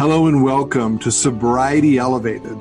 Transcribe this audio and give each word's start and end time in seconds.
Hello 0.00 0.28
and 0.28 0.42
welcome 0.42 0.98
to 1.00 1.12
Sobriety 1.12 1.98
Elevated, 1.98 2.58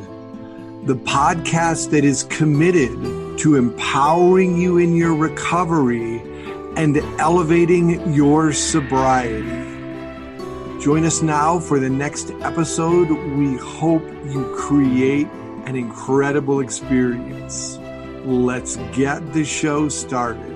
the 0.86 0.98
podcast 0.98 1.90
that 1.92 2.04
is 2.04 2.24
committed 2.24 2.92
to 3.40 3.56
empowering 3.56 4.58
you 4.58 4.78
in 4.78 4.94
your 4.94 5.16
recovery 5.16 6.20
and 6.76 6.98
elevating 7.18 8.14
your 8.14 8.52
sobriety. 8.52 9.48
Join 10.82 11.06
us 11.06 11.22
now 11.22 11.60
for 11.60 11.80
the 11.80 11.90
next 11.90 12.32
episode. 12.42 13.10
We 13.10 13.56
hope 13.56 14.04
you 14.26 14.54
create 14.58 15.28
an 15.66 15.78
incredible 15.78 16.60
experience. 16.60 17.78
Let's 18.26 18.76
get 18.92 19.32
the 19.32 19.46
show 19.46 19.88
started. 19.88 20.49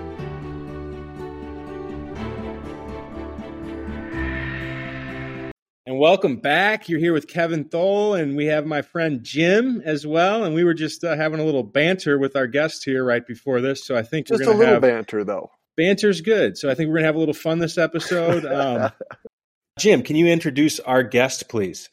Welcome 6.03 6.35
back. 6.35 6.89
You're 6.89 6.99
here 6.99 7.13
with 7.13 7.29
Kevin 7.29 7.63
Thole, 7.63 8.13
and 8.13 8.35
we 8.35 8.47
have 8.47 8.65
my 8.65 8.81
friend 8.81 9.23
Jim 9.23 9.81
as 9.85 10.05
well. 10.05 10.43
And 10.43 10.53
we 10.53 10.65
were 10.65 10.73
just 10.73 11.01
uh, 11.01 11.15
having 11.15 11.39
a 11.39 11.45
little 11.45 11.63
banter 11.63 12.19
with 12.19 12.35
our 12.35 12.45
guest 12.45 12.83
here 12.83 13.05
right 13.05 13.25
before 13.25 13.61
this. 13.61 13.85
So 13.85 13.95
I 13.95 14.03
think 14.03 14.27
just 14.27 14.41
we're 14.41 14.47
going 14.47 14.57
to 14.57 14.63
a 14.63 14.65
little 14.65 14.73
have 14.73 14.81
banter, 14.81 15.23
though. 15.23 15.49
Banter's 15.77 16.19
good. 16.19 16.57
So 16.57 16.69
I 16.69 16.75
think 16.75 16.89
we're 16.89 16.95
going 16.95 17.03
to 17.03 17.07
have 17.07 17.15
a 17.15 17.19
little 17.19 17.33
fun 17.33 17.59
this 17.59 17.77
episode. 17.77 18.45
Um, 18.45 18.91
Jim, 19.79 20.03
can 20.03 20.17
you 20.17 20.27
introduce 20.27 20.81
our 20.81 21.03
guest, 21.03 21.47
please? 21.47 21.89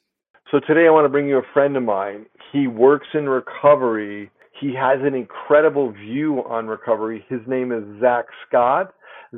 So 0.51 0.59
today 0.59 0.89
I 0.89 0.91
want 0.91 1.05
to 1.05 1.09
bring 1.09 1.29
you 1.29 1.39
a 1.39 1.47
friend 1.55 1.77
of 1.77 1.85
mine. 1.85 2.27
He 2.53 2.67
works 2.67 3.07
in 3.15 3.29
recovery. 3.29 4.29
He 4.61 4.75
has 4.75 4.99
an 5.03 5.15
incredible 5.15 5.93
view 5.93 6.43
on 6.49 6.67
recovery. 6.67 7.25
His 7.29 7.43
name 7.47 7.71
is 7.71 7.85
Zach 8.01 8.25
Scott. 8.49 8.93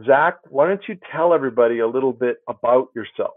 Zach, 0.06 0.38
why 0.48 0.66
don't 0.66 0.80
you 0.88 0.96
tell 1.14 1.34
everybody 1.34 1.80
a 1.80 1.86
little 1.86 2.14
bit 2.14 2.38
about 2.48 2.88
yourself? 2.96 3.34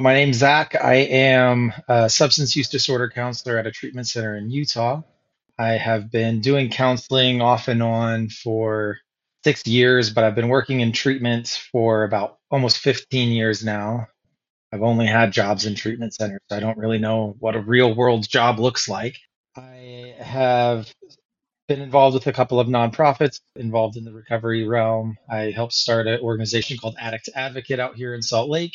My 0.00 0.12
name's 0.14 0.38
Zach. 0.38 0.74
I 0.74 0.94
am 0.94 1.72
a 1.88 2.10
substance 2.10 2.54
use 2.54 2.68
disorder 2.68 3.08
counselor 3.08 3.56
at 3.56 3.66
a 3.66 3.70
treatment 3.70 4.06
center 4.06 4.36
in 4.36 4.50
Utah. 4.50 5.02
I 5.58 5.72
have 5.72 6.10
been 6.10 6.40
doing 6.40 6.70
counseling 6.70 7.40
off 7.40 7.68
and 7.68 7.82
on 7.82 8.28
for 8.28 8.98
six 9.42 9.66
years, 9.66 10.10
but 10.10 10.24
I've 10.24 10.34
been 10.34 10.48
working 10.48 10.80
in 10.80 10.92
treatment 10.92 11.48
for 11.72 12.04
about 12.04 12.38
almost 12.50 12.78
15 12.78 13.30
years 13.30 13.64
now. 13.64 14.08
I've 14.72 14.82
only 14.82 15.06
had 15.06 15.32
jobs 15.32 15.64
in 15.64 15.74
treatment 15.74 16.14
centers. 16.14 16.40
So 16.50 16.56
I 16.56 16.60
don't 16.60 16.78
really 16.78 16.98
know 16.98 17.34
what 17.38 17.56
a 17.56 17.60
real 17.60 17.94
world 17.94 18.28
job 18.28 18.58
looks 18.58 18.88
like. 18.88 19.16
I 19.56 20.14
have 20.18 20.92
been 21.68 21.80
involved 21.80 22.14
with 22.14 22.26
a 22.26 22.32
couple 22.32 22.60
of 22.60 22.68
nonprofits 22.68 23.40
involved 23.54 23.96
in 23.96 24.04
the 24.04 24.12
recovery 24.12 24.66
realm. 24.66 25.16
I 25.30 25.52
helped 25.52 25.72
start 25.72 26.06
an 26.06 26.20
organization 26.20 26.76
called 26.76 26.96
Addict 27.00 27.30
Advocate 27.34 27.80
out 27.80 27.96
here 27.96 28.14
in 28.14 28.20
Salt 28.20 28.50
Lake 28.50 28.74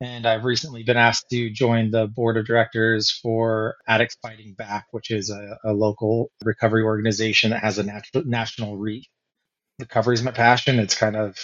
and 0.00 0.26
I've 0.26 0.44
recently 0.44 0.82
been 0.84 0.96
asked 0.96 1.26
to 1.30 1.50
join 1.50 1.90
the 1.90 2.06
board 2.06 2.36
of 2.36 2.46
directors 2.46 3.10
for 3.10 3.76
Addicts 3.88 4.16
Fighting 4.22 4.54
Back, 4.54 4.86
which 4.92 5.10
is 5.10 5.30
a, 5.30 5.58
a 5.64 5.72
local 5.72 6.30
recovery 6.44 6.82
organization 6.82 7.50
that 7.50 7.62
has 7.62 7.78
a 7.78 7.82
nat- 7.82 8.04
national 8.14 8.76
reach. 8.76 9.08
Recovery 9.80 10.14
is 10.14 10.22
my 10.22 10.30
passion. 10.30 10.78
It's 10.78 10.96
kind 10.96 11.16
of 11.16 11.36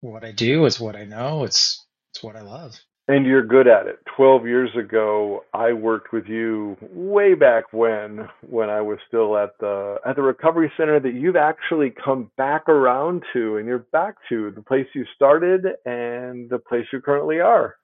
what 0.00 0.24
I 0.24 0.32
do. 0.32 0.66
It's 0.66 0.80
what 0.80 0.96
I 0.96 1.04
know. 1.04 1.44
It's 1.44 1.84
it's 2.12 2.22
what 2.22 2.36
I 2.36 2.42
love. 2.42 2.78
And 3.06 3.26
you're 3.26 3.44
good 3.44 3.66
at 3.66 3.86
it. 3.86 3.98
12 4.16 4.46
years 4.46 4.70
ago, 4.78 5.42
I 5.52 5.72
worked 5.72 6.12
with 6.12 6.26
you 6.26 6.76
way 6.92 7.34
back 7.34 7.72
when, 7.72 8.28
when 8.48 8.70
I 8.70 8.80
was 8.82 8.98
still 9.08 9.36
at 9.36 9.50
the 9.58 9.96
at 10.06 10.14
the 10.14 10.22
recovery 10.22 10.70
center 10.76 11.00
that 11.00 11.14
you've 11.14 11.36
actually 11.36 11.92
come 12.04 12.30
back 12.36 12.68
around 12.68 13.24
to, 13.32 13.56
and 13.56 13.66
you're 13.66 13.86
back 13.92 14.14
to 14.28 14.52
the 14.52 14.62
place 14.62 14.86
you 14.94 15.04
started 15.14 15.66
and 15.84 16.48
the 16.50 16.60
place 16.68 16.86
you 16.92 17.00
currently 17.00 17.40
are 17.40 17.76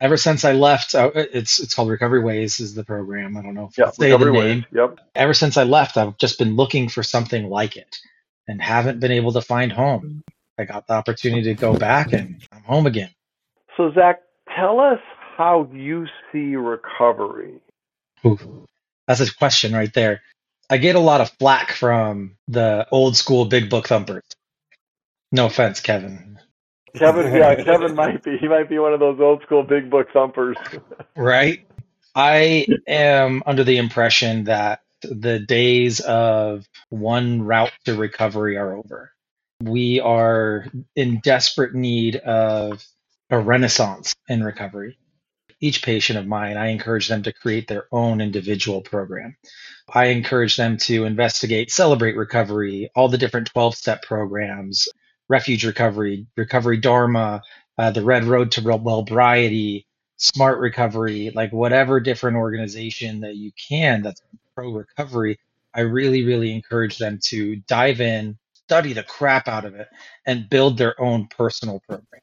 ever 0.00 0.16
since 0.16 0.44
I 0.44 0.52
left, 0.52 0.94
uh, 0.94 1.10
it's 1.14 1.60
it's 1.60 1.74
called 1.74 1.90
Recovery 1.90 2.22
Ways 2.22 2.60
is 2.60 2.74
the 2.74 2.84
program. 2.84 3.36
I 3.36 3.42
don't 3.42 3.54
know 3.54 3.68
if 3.70 3.78
yeah, 3.78 3.90
say 3.90 4.06
Recovery 4.12 4.32
the 4.32 4.32
name. 4.32 4.58
Ways. 4.58 4.64
Yep. 4.72 4.98
Ever 5.14 5.34
since 5.34 5.56
I 5.56 5.64
left, 5.64 5.96
I've 5.96 6.18
just 6.18 6.38
been 6.38 6.56
looking 6.56 6.88
for 6.88 7.02
something 7.02 7.48
like 7.48 7.76
it, 7.76 7.96
and 8.48 8.60
haven't 8.60 9.00
been 9.00 9.12
able 9.12 9.32
to 9.32 9.42
find 9.42 9.72
home. 9.72 10.22
I 10.58 10.64
got 10.64 10.86
the 10.86 10.94
opportunity 10.94 11.42
to 11.42 11.54
go 11.54 11.76
back, 11.76 12.12
and 12.12 12.42
I'm 12.52 12.62
home 12.62 12.86
again. 12.86 13.10
So 13.76 13.92
Zach, 13.92 14.22
tell 14.56 14.80
us 14.80 15.00
how 15.36 15.68
you 15.72 16.06
see 16.32 16.56
recovery. 16.56 17.60
Ooh, 18.24 18.66
that's 19.06 19.20
a 19.20 19.34
question 19.34 19.72
right 19.72 19.92
there. 19.92 20.22
I 20.68 20.78
get 20.78 20.96
a 20.96 21.00
lot 21.00 21.20
of 21.20 21.30
flack 21.38 21.72
from 21.72 22.36
the 22.48 22.86
old 22.90 23.16
school 23.16 23.44
big 23.44 23.70
book 23.70 23.86
thumpers. 23.86 24.24
No 25.30 25.46
offense, 25.46 25.80
Kevin. 25.80 26.35
Kevin, 26.98 27.34
yeah, 27.34 27.54
Kevin 27.64 27.94
might 27.94 28.22
be. 28.22 28.36
He 28.38 28.48
might 28.48 28.68
be 28.68 28.78
one 28.78 28.92
of 28.92 29.00
those 29.00 29.20
old 29.20 29.42
school 29.42 29.62
big 29.62 29.90
book 29.90 30.08
thumpers. 30.12 30.56
right. 31.16 31.66
I 32.14 32.66
am 32.86 33.42
under 33.44 33.62
the 33.62 33.76
impression 33.76 34.44
that 34.44 34.80
the 35.02 35.38
days 35.38 36.00
of 36.00 36.66
one 36.88 37.42
route 37.42 37.72
to 37.84 37.94
recovery 37.94 38.56
are 38.56 38.74
over. 38.74 39.12
We 39.62 40.00
are 40.00 40.66
in 40.94 41.20
desperate 41.20 41.74
need 41.74 42.16
of 42.16 42.84
a 43.30 43.38
renaissance 43.38 44.14
in 44.28 44.42
recovery. 44.42 44.98
Each 45.60 45.82
patient 45.82 46.18
of 46.18 46.26
mine, 46.26 46.56
I 46.56 46.68
encourage 46.68 47.08
them 47.08 47.22
to 47.22 47.32
create 47.32 47.66
their 47.66 47.86
own 47.90 48.20
individual 48.20 48.82
program. 48.82 49.36
I 49.92 50.06
encourage 50.06 50.56
them 50.56 50.76
to 50.78 51.04
investigate, 51.04 51.70
celebrate 51.70 52.16
recovery, 52.16 52.90
all 52.94 53.08
the 53.08 53.18
different 53.18 53.48
12 53.48 53.74
step 53.74 54.02
programs, 54.02 54.88
refuge 55.28 55.64
recovery, 55.64 56.26
recovery 56.36 56.78
dharma, 56.78 57.42
uh, 57.78 57.90
the 57.90 58.02
red 58.02 58.24
road 58.24 58.52
to 58.52 58.62
wellbriety, 58.62 59.84
smart 60.16 60.58
recovery, 60.58 61.30
like 61.34 61.52
whatever 61.52 62.00
different 62.00 62.36
organization 62.36 63.20
that 63.20 63.36
you 63.36 63.52
can 63.68 64.02
that's 64.02 64.22
pro 64.54 64.70
recovery. 64.70 65.38
I 65.74 65.80
really, 65.80 66.24
really 66.24 66.54
encourage 66.54 66.98
them 66.98 67.18
to 67.24 67.56
dive 67.68 68.00
in, 68.00 68.38
study 68.54 68.94
the 68.94 69.02
crap 69.02 69.46
out 69.46 69.66
of 69.66 69.74
it, 69.74 69.88
and 70.24 70.48
build 70.48 70.78
their 70.78 70.98
own 71.00 71.28
personal 71.28 71.80
program. 71.86 72.22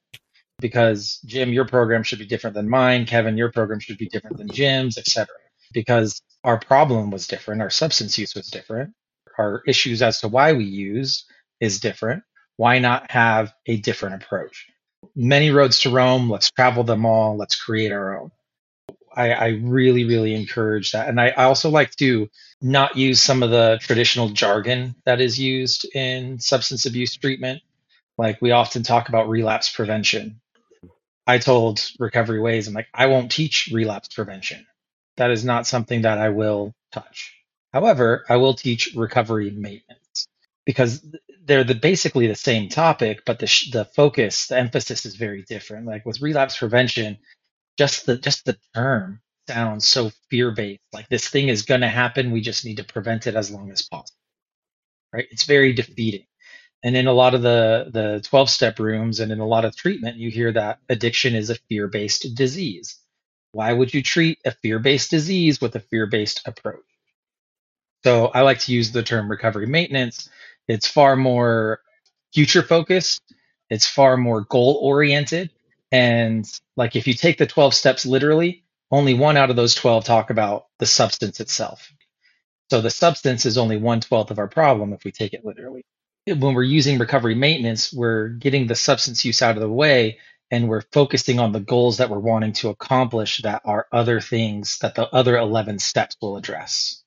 Because 0.59 1.19
Jim, 1.25 1.51
your 1.51 1.65
program 1.65 2.03
should 2.03 2.19
be 2.19 2.25
different 2.25 2.55
than 2.55 2.69
mine. 2.69 3.05
Kevin, 3.05 3.37
your 3.37 3.51
program 3.51 3.79
should 3.79 3.97
be 3.97 4.07
different 4.07 4.37
than 4.37 4.47
Jim's, 4.47 4.97
etc. 4.97 5.27
Because 5.71 6.21
our 6.43 6.57
problem 6.57 7.11
was 7.11 7.27
different, 7.27 7.61
our 7.61 7.69
substance 7.69 8.17
use 8.17 8.33
was 8.33 8.47
different, 8.47 8.93
our 9.37 9.61
issues 9.67 10.01
as 10.01 10.19
to 10.21 10.27
why 10.27 10.53
we 10.53 10.63
use 10.63 11.25
is 11.59 11.79
different 11.79 12.23
why 12.57 12.79
not 12.79 13.11
have 13.11 13.53
a 13.65 13.77
different 13.77 14.23
approach? 14.23 14.67
Many 15.15 15.51
roads 15.51 15.79
to 15.81 15.89
Rome. 15.89 16.29
Let's 16.29 16.51
travel 16.51 16.83
them 16.83 17.05
all. 17.05 17.37
Let's 17.37 17.55
create 17.55 17.91
our 17.91 18.19
own. 18.19 18.31
I, 19.15 19.31
I 19.31 19.47
really, 19.61 20.05
really 20.05 20.33
encourage 20.33 20.91
that. 20.91 21.07
And 21.07 21.21
I, 21.21 21.29
I 21.29 21.43
also 21.43 21.69
like 21.69 21.91
to 21.97 22.29
not 22.61 22.97
use 22.97 23.21
some 23.21 23.43
of 23.43 23.51
the 23.51 23.77
traditional 23.81 24.29
jargon 24.29 24.95
that 25.05 25.21
is 25.21 25.39
used 25.39 25.85
in 25.93 26.39
substance 26.39 26.85
abuse 26.85 27.15
treatment. 27.15 27.61
Like 28.17 28.41
we 28.41 28.51
often 28.51 28.83
talk 28.83 29.09
about 29.09 29.29
relapse 29.29 29.71
prevention. 29.71 30.39
I 31.25 31.37
told 31.37 31.85
Recovery 31.99 32.39
Ways, 32.39 32.67
I'm 32.67 32.73
like, 32.73 32.87
I 32.93 33.05
won't 33.05 33.31
teach 33.31 33.69
relapse 33.71 34.09
prevention. 34.09 34.65
That 35.17 35.31
is 35.31 35.45
not 35.45 35.67
something 35.67 36.01
that 36.01 36.17
I 36.17 36.29
will 36.29 36.73
touch. 36.91 37.33
However, 37.71 38.25
I 38.29 38.37
will 38.37 38.53
teach 38.53 38.93
recovery 38.95 39.51
maintenance 39.51 40.27
because 40.65 41.03
they're 41.45 41.63
the 41.63 41.75
basically 41.75 42.27
the 42.27 42.35
same 42.35 42.69
topic, 42.69 43.23
but 43.25 43.39
the 43.39 43.47
the 43.71 43.85
focus, 43.85 44.47
the 44.47 44.57
emphasis 44.57 45.05
is 45.05 45.15
very 45.15 45.43
different. 45.43 45.85
Like 45.85 46.05
with 46.05 46.21
relapse 46.21 46.57
prevention, 46.57 47.17
just 47.77 48.05
the 48.05 48.17
just 48.17 48.45
the 48.45 48.57
term 48.73 49.21
sounds 49.47 49.87
so 49.87 50.11
fear 50.29 50.51
based. 50.51 50.81
Like 50.93 51.09
this 51.09 51.27
thing 51.27 51.49
is 51.49 51.63
going 51.63 51.81
to 51.81 51.87
happen, 51.87 52.31
we 52.31 52.41
just 52.41 52.65
need 52.65 52.77
to 52.77 52.83
prevent 52.83 53.27
it 53.27 53.35
as 53.35 53.51
long 53.51 53.71
as 53.71 53.81
possible. 53.81 54.17
Right? 55.11 55.27
It's 55.31 55.43
very 55.43 55.73
defeating. 55.73 56.25
And 56.83 56.97
in 56.97 57.07
a 57.07 57.13
lot 57.13 57.33
of 57.33 57.41
the 57.41 57.89
the 57.91 58.21
12 58.27 58.49
step 58.49 58.79
rooms 58.79 59.19
and 59.19 59.31
in 59.31 59.39
a 59.39 59.47
lot 59.47 59.65
of 59.65 59.75
treatment, 59.75 60.17
you 60.17 60.29
hear 60.29 60.51
that 60.51 60.79
addiction 60.89 61.35
is 61.35 61.49
a 61.49 61.55
fear 61.55 61.87
based 61.87 62.35
disease. 62.35 62.97
Why 63.51 63.71
would 63.71 63.93
you 63.93 64.01
treat 64.01 64.39
a 64.45 64.51
fear 64.51 64.79
based 64.79 65.11
disease 65.11 65.61
with 65.61 65.75
a 65.75 65.79
fear 65.79 66.07
based 66.07 66.41
approach? 66.47 66.83
So 68.03 68.27
I 68.27 68.41
like 68.41 68.59
to 68.59 68.73
use 68.73 68.91
the 68.91 69.03
term 69.03 69.29
recovery 69.29 69.67
maintenance 69.67 70.29
it's 70.67 70.87
far 70.87 71.15
more 71.15 71.81
future 72.33 72.63
focused. 72.63 73.21
It's 73.69 73.87
far 73.87 74.17
more 74.17 74.41
goal 74.41 74.79
oriented. 74.81 75.51
And 75.91 76.45
like 76.75 76.95
if 76.95 77.07
you 77.07 77.13
take 77.13 77.37
the 77.37 77.45
12 77.45 77.73
steps 77.73 78.05
literally, 78.05 78.63
only 78.91 79.13
one 79.13 79.37
out 79.37 79.49
of 79.49 79.55
those 79.55 79.75
12 79.75 80.05
talk 80.05 80.29
about 80.29 80.67
the 80.79 80.85
substance 80.85 81.39
itself. 81.39 81.91
So 82.69 82.81
the 82.81 82.89
substance 82.89 83.45
is 83.45 83.57
only 83.57 83.77
one 83.77 84.01
twelfth 84.01 84.31
of 84.31 84.39
our 84.39 84.47
problem 84.47 84.93
if 84.93 85.03
we 85.03 85.11
take 85.11 85.33
it 85.33 85.45
literally. 85.45 85.83
When 86.25 86.55
we're 86.55 86.63
using 86.63 86.97
recovery 86.97 87.35
maintenance, 87.35 87.93
we're 87.93 88.29
getting 88.29 88.67
the 88.67 88.75
substance 88.75 89.25
use 89.25 89.41
out 89.41 89.55
of 89.57 89.61
the 89.61 89.69
way 89.69 90.19
and 90.49 90.69
we're 90.69 90.83
focusing 90.91 91.39
on 91.39 91.51
the 91.51 91.59
goals 91.59 91.97
that 91.97 92.09
we're 92.09 92.19
wanting 92.19 92.53
to 92.53 92.69
accomplish 92.69 93.41
that 93.43 93.61
are 93.65 93.87
other 93.91 94.21
things 94.21 94.79
that 94.79 94.95
the 94.95 95.07
other 95.09 95.37
11 95.37 95.79
steps 95.79 96.15
will 96.21 96.37
address. 96.37 97.02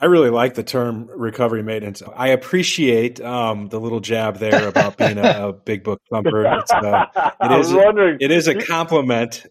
I 0.00 0.06
really 0.06 0.30
like 0.30 0.54
the 0.54 0.62
term 0.62 1.10
recovery 1.14 1.62
maintenance. 1.62 2.02
I 2.16 2.28
appreciate 2.28 3.20
um, 3.20 3.68
the 3.68 3.78
little 3.78 4.00
jab 4.00 4.38
there 4.38 4.66
about 4.66 4.96
being 4.96 5.18
a, 5.18 5.48
a 5.48 5.52
big 5.52 5.84
book 5.84 6.00
thumper. 6.10 6.46
It's, 6.46 6.72
uh, 6.72 7.06
it, 7.42 7.60
is, 7.60 8.16
it 8.20 8.30
is 8.30 8.48
a 8.48 8.54
compliment. 8.54 9.44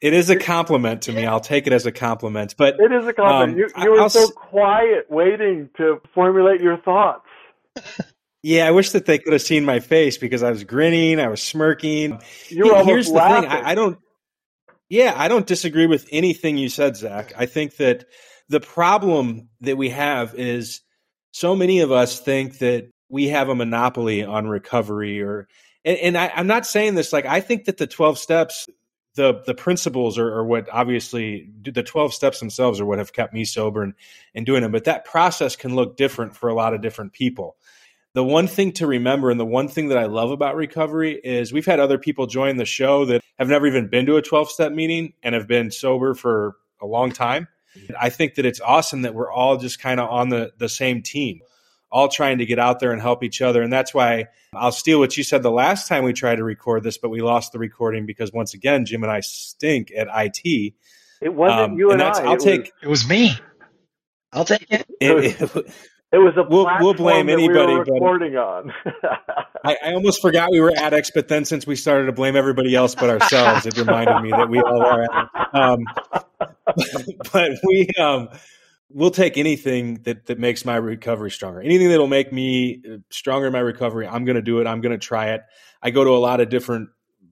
it 0.00 0.14
is 0.14 0.30
a 0.30 0.36
compliment 0.36 1.02
to 1.02 1.12
me. 1.12 1.26
I'll 1.26 1.40
take 1.40 1.66
it 1.66 1.72
as 1.72 1.84
a 1.84 1.90
compliment. 1.90 2.54
But 2.56 2.76
it 2.78 2.92
is 2.92 3.08
a 3.08 3.12
compliment. 3.12 3.52
Um, 3.52 3.58
you 3.58 3.84
you 3.84 4.00
were 4.00 4.08
so 4.08 4.28
quiet, 4.28 5.10
waiting 5.10 5.68
to 5.78 6.00
formulate 6.14 6.60
your 6.60 6.76
thoughts. 6.76 7.26
yeah, 8.44 8.68
I 8.68 8.70
wish 8.70 8.90
that 8.92 9.06
they 9.06 9.18
could 9.18 9.32
have 9.32 9.42
seen 9.42 9.64
my 9.64 9.80
face 9.80 10.16
because 10.16 10.44
I 10.44 10.50
was 10.50 10.62
grinning, 10.62 11.18
I 11.18 11.26
was 11.26 11.42
smirking. 11.42 12.20
You 12.50 12.66
were 12.66 12.72
almost 12.72 12.88
Here's 12.88 13.06
the 13.08 13.14
laughing. 13.14 13.50
thing: 13.50 13.64
I, 13.64 13.70
I 13.70 13.74
don't. 13.74 13.98
Yeah, 14.88 15.14
I 15.16 15.26
don't 15.26 15.46
disagree 15.46 15.86
with 15.86 16.06
anything 16.12 16.56
you 16.56 16.68
said, 16.68 16.96
Zach. 16.96 17.32
I 17.36 17.46
think 17.46 17.76
that 17.78 18.04
the 18.52 18.60
problem 18.60 19.48
that 19.62 19.78
we 19.78 19.88
have 19.88 20.34
is 20.34 20.82
so 21.32 21.56
many 21.56 21.80
of 21.80 21.90
us 21.90 22.20
think 22.20 22.58
that 22.58 22.90
we 23.08 23.28
have 23.28 23.48
a 23.48 23.54
monopoly 23.54 24.22
on 24.22 24.46
recovery, 24.46 25.22
or 25.22 25.48
and, 25.86 25.98
and 25.98 26.18
I, 26.18 26.30
I'm 26.36 26.46
not 26.46 26.66
saying 26.66 26.94
this 26.94 27.12
like 27.12 27.24
I 27.24 27.40
think 27.40 27.64
that 27.64 27.78
the 27.78 27.86
12 27.86 28.18
steps, 28.18 28.68
the 29.14 29.42
the 29.46 29.54
principles 29.54 30.18
are, 30.18 30.28
are 30.34 30.44
what 30.44 30.68
obviously 30.70 31.48
the 31.62 31.82
12 31.82 32.12
steps 32.12 32.40
themselves 32.40 32.78
are 32.78 32.84
what 32.84 32.98
have 32.98 33.14
kept 33.14 33.32
me 33.32 33.46
sober 33.46 33.82
and 33.82 33.94
and 34.34 34.44
doing 34.44 34.60
them. 34.60 34.70
But 34.70 34.84
that 34.84 35.06
process 35.06 35.56
can 35.56 35.74
look 35.74 35.96
different 35.96 36.36
for 36.36 36.50
a 36.50 36.54
lot 36.54 36.74
of 36.74 36.82
different 36.82 37.14
people 37.14 37.56
the 38.14 38.22
one 38.22 38.46
thing 38.46 38.72
to 38.72 38.86
remember 38.86 39.30
and 39.30 39.40
the 39.40 39.46
one 39.46 39.68
thing 39.68 39.88
that 39.88 39.96
I 39.96 40.04
love 40.04 40.30
about 40.30 40.54
recovery 40.54 41.18
is 41.24 41.50
we've 41.50 41.64
had 41.64 41.80
other 41.80 41.96
people 41.96 42.26
join 42.26 42.58
the 42.58 42.66
show 42.66 43.06
that 43.06 43.22
have 43.38 43.48
never 43.48 43.66
even 43.66 43.88
been 43.88 44.04
to 44.04 44.16
a 44.16 44.22
12 44.22 44.50
step 44.50 44.70
meeting 44.72 45.14
and 45.22 45.34
have 45.34 45.48
been 45.48 45.70
sober 45.70 46.12
for 46.12 46.56
a 46.82 46.86
long 46.86 47.10
time. 47.10 47.48
I 47.98 48.08
think 48.10 48.34
that 48.36 48.46
it's 48.46 48.60
awesome 48.60 49.02
that 49.02 49.14
we're 49.14 49.30
all 49.32 49.56
just 49.56 49.80
kind 49.80 50.00
of 50.00 50.08
on 50.10 50.28
the, 50.28 50.52
the 50.58 50.68
same 50.68 51.02
team, 51.02 51.40
all 51.90 52.08
trying 52.08 52.38
to 52.38 52.46
get 52.46 52.58
out 52.58 52.80
there 52.80 52.92
and 52.92 53.00
help 53.00 53.22
each 53.24 53.40
other. 53.42 53.62
And 53.62 53.72
that's 53.72 53.92
why 53.94 54.26
I'll 54.54 54.72
steal 54.72 54.98
what 54.98 55.16
you 55.16 55.24
said 55.24 55.42
the 55.42 55.50
last 55.50 55.88
time 55.88 56.04
we 56.04 56.12
tried 56.12 56.36
to 56.36 56.44
record 56.44 56.82
this, 56.82 56.98
but 56.98 57.08
we 57.10 57.20
lost 57.22 57.52
the 57.52 57.58
recording 57.58 58.06
because 58.06 58.32
once 58.32 58.54
again, 58.54 58.84
Jim 58.84 59.02
and 59.02 59.12
I 59.12 59.20
stink 59.20 59.90
at 59.96 60.08
IT. 60.12 60.74
It 61.20 61.34
wasn't 61.34 61.60
Um, 61.60 61.78
you 61.78 61.90
and 61.92 62.00
and, 62.00 62.08
that's- 62.08 62.18
I. 62.18 62.24
I'll 62.30 62.34
it 62.34 62.40
take- 62.40 62.60
Was, 62.64 62.70
It 62.82 62.88
was 62.88 63.08
me. 63.08 63.32
I'll 64.32 64.44
take 64.44 64.66
it. 64.70 64.86
It- 65.00 65.40
it- 65.56 65.74
it 66.12 66.18
was 66.18 66.34
a 66.36 66.42
We'll- 66.48 66.68
we'll 66.80 66.94
blame 66.94 67.26
that 67.26 67.32
anybody, 67.34 67.72
we 67.72 67.78
were 67.78 67.84
but- 67.84 67.92
recording 67.94 68.36
on. 68.36 68.72
I, 69.64 69.76
I 69.84 69.92
almost 69.94 70.20
forgot 70.20 70.50
we 70.50 70.60
were 70.60 70.72
addicts, 70.76 71.12
but 71.14 71.28
then 71.28 71.44
since 71.44 71.66
we 71.66 71.76
started 71.76 72.06
to 72.06 72.12
blame 72.12 72.34
everybody 72.34 72.74
else 72.74 72.94
but 72.96 73.08
ourselves, 73.10 73.64
it 73.64 73.76
reminded 73.78 74.20
me 74.20 74.30
that 74.30 74.48
we 74.50 74.60
all 74.60 74.82
are 74.82 75.04
addicts. 75.04 75.48
Um, 75.54 75.78
but 77.32 77.52
we 77.64 77.88
um, 77.98 78.28
we'll 78.90 79.10
take 79.12 79.38
anything 79.38 80.02
that 80.02 80.26
that 80.26 80.38
makes 80.40 80.64
my 80.64 80.76
recovery 80.76 81.30
stronger. 81.30 81.60
Anything 81.60 81.90
that'll 81.90 82.08
make 82.08 82.32
me 82.32 82.82
uh, 82.90 82.96
stronger 83.10 83.46
in 83.46 83.52
my 83.52 83.60
recovery, 83.60 84.06
I'm 84.06 84.24
going 84.24 84.36
to 84.36 84.42
do 84.42 84.60
it. 84.60 84.66
I'm 84.66 84.80
going 84.80 84.92
to 84.92 84.98
try 84.98 85.30
it. 85.30 85.42
I 85.80 85.90
go 85.90 86.02
to 86.02 86.10
a 86.10 86.18
lot 86.18 86.40
of 86.40 86.48
different 86.48 86.88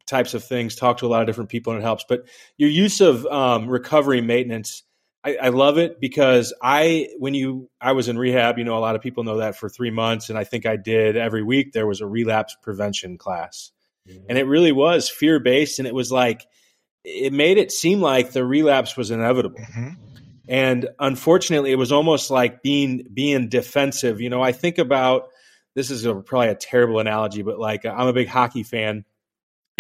types 0.06 0.34
of 0.34 0.44
things, 0.44 0.74
talk 0.76 0.98
to 0.98 1.06
a 1.06 1.08
lot 1.08 1.20
of 1.22 1.26
different 1.26 1.50
people, 1.50 1.72
and 1.72 1.82
it 1.82 1.84
helps. 1.84 2.04
But 2.08 2.26
your 2.56 2.70
use 2.70 3.00
of 3.00 3.26
um, 3.26 3.68
recovery 3.68 4.20
maintenance. 4.20 4.82
I, 5.22 5.37
I 5.37 5.49
love 5.50 5.78
it 5.78 6.00
because 6.00 6.55
I, 6.62 7.08
when 7.19 7.34
you, 7.34 7.69
I 7.81 7.93
was 7.93 8.08
in 8.08 8.19
rehab, 8.19 8.58
you 8.58 8.64
know, 8.64 8.78
a 8.78 8.81
lot 8.81 8.96
of 8.96 9.02
people 9.02 9.22
know 9.25 9.38
that 9.38 9.56
for 9.56 9.69
three 9.69 9.90
months. 9.90 10.31
And 10.31 10.38
I 10.38 10.44
think 10.44 10.64
I 10.64 10.76
did 10.76 11.17
every 11.17 11.43
week, 11.43 11.72
there 11.72 11.87
was 11.87 12.00
a 12.00 12.06
relapse 12.06 12.56
prevention 12.62 13.19
class. 13.19 13.70
And 14.28 14.38
it 14.38 14.46
really 14.46 14.72
was 14.72 15.08
fear 15.08 15.38
based. 15.38 15.78
And 15.78 15.87
it 15.87 15.94
was 15.94 16.11
like, 16.11 16.46
it 17.05 17.32
made 17.32 17.58
it 17.58 17.70
seem 17.70 18.00
like 18.00 18.32
the 18.32 18.44
relapse 18.44 18.96
was 18.96 19.11
inevitable. 19.11 19.61
Mhm. 19.61 19.96
And 20.49 20.88
unfortunately, 20.99 21.70
it 21.70 21.76
was 21.76 21.93
almost 21.93 22.31
like 22.31 22.61
being 22.61 23.06
being 23.14 23.49
defensive. 23.49 24.20
You 24.20 24.31
know, 24.31 24.43
I 24.43 24.50
think 24.50 24.78
about 24.78 25.28
this 25.76 25.90
is 25.90 26.05
a, 26.05 26.14
probably 26.14 26.49
a 26.49 26.56
terrible 26.56 26.99
analogy, 26.99 27.43
but 27.43 27.58
like 27.58 27.87
I'm 27.87 28.08
a 28.08 28.12
big 28.12 28.26
hockey 28.26 28.64
fan, 28.64 29.05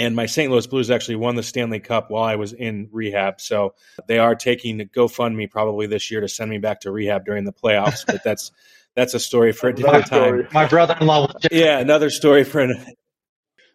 and 0.00 0.16
my 0.16 0.24
St. 0.24 0.50
Louis 0.50 0.66
Blues 0.66 0.90
actually 0.90 1.16
won 1.16 1.34
the 1.36 1.42
Stanley 1.42 1.78
Cup 1.78 2.10
while 2.10 2.24
I 2.24 2.36
was 2.36 2.54
in 2.54 2.88
rehab. 2.90 3.38
So 3.38 3.74
they 4.06 4.18
are 4.18 4.34
taking 4.34 4.78
GoFundMe 4.78 5.50
probably 5.50 5.86
this 5.86 6.10
year 6.10 6.22
to 6.22 6.28
send 6.28 6.50
me 6.50 6.56
back 6.56 6.80
to 6.80 6.90
rehab 6.90 7.26
during 7.26 7.44
the 7.44 7.52
playoffs. 7.52 8.06
but 8.06 8.24
that's 8.24 8.50
that's 8.96 9.12
a 9.12 9.20
story 9.20 9.52
for 9.52 9.68
a 9.68 9.74
different 9.74 10.06
time. 10.06 10.48
My 10.52 10.66
brother-in-law 10.66 11.26
was 11.26 11.46
yeah, 11.52 11.78
another 11.78 12.10
story 12.10 12.44
for 12.44 12.60
an. 12.60 12.74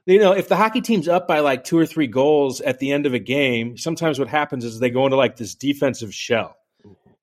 You 0.07 0.19
know, 0.19 0.33
if 0.33 0.47
the 0.47 0.55
hockey 0.55 0.81
team's 0.81 1.07
up 1.07 1.27
by 1.27 1.39
like 1.39 1.63
two 1.63 1.79
or 1.79 1.87
three 1.87 2.05
goals 2.05 2.61
at 2.61 2.77
the 2.77 2.91
end 2.91 3.07
of 3.07 3.15
a 3.15 3.19
game, 3.19 3.75
sometimes 3.75 4.19
what 4.19 4.27
happens 4.27 4.63
is 4.63 4.79
they 4.79 4.91
go 4.91 5.05
into 5.05 5.17
like 5.17 5.35
this 5.35 5.55
defensive 5.55 6.13
shell 6.13 6.55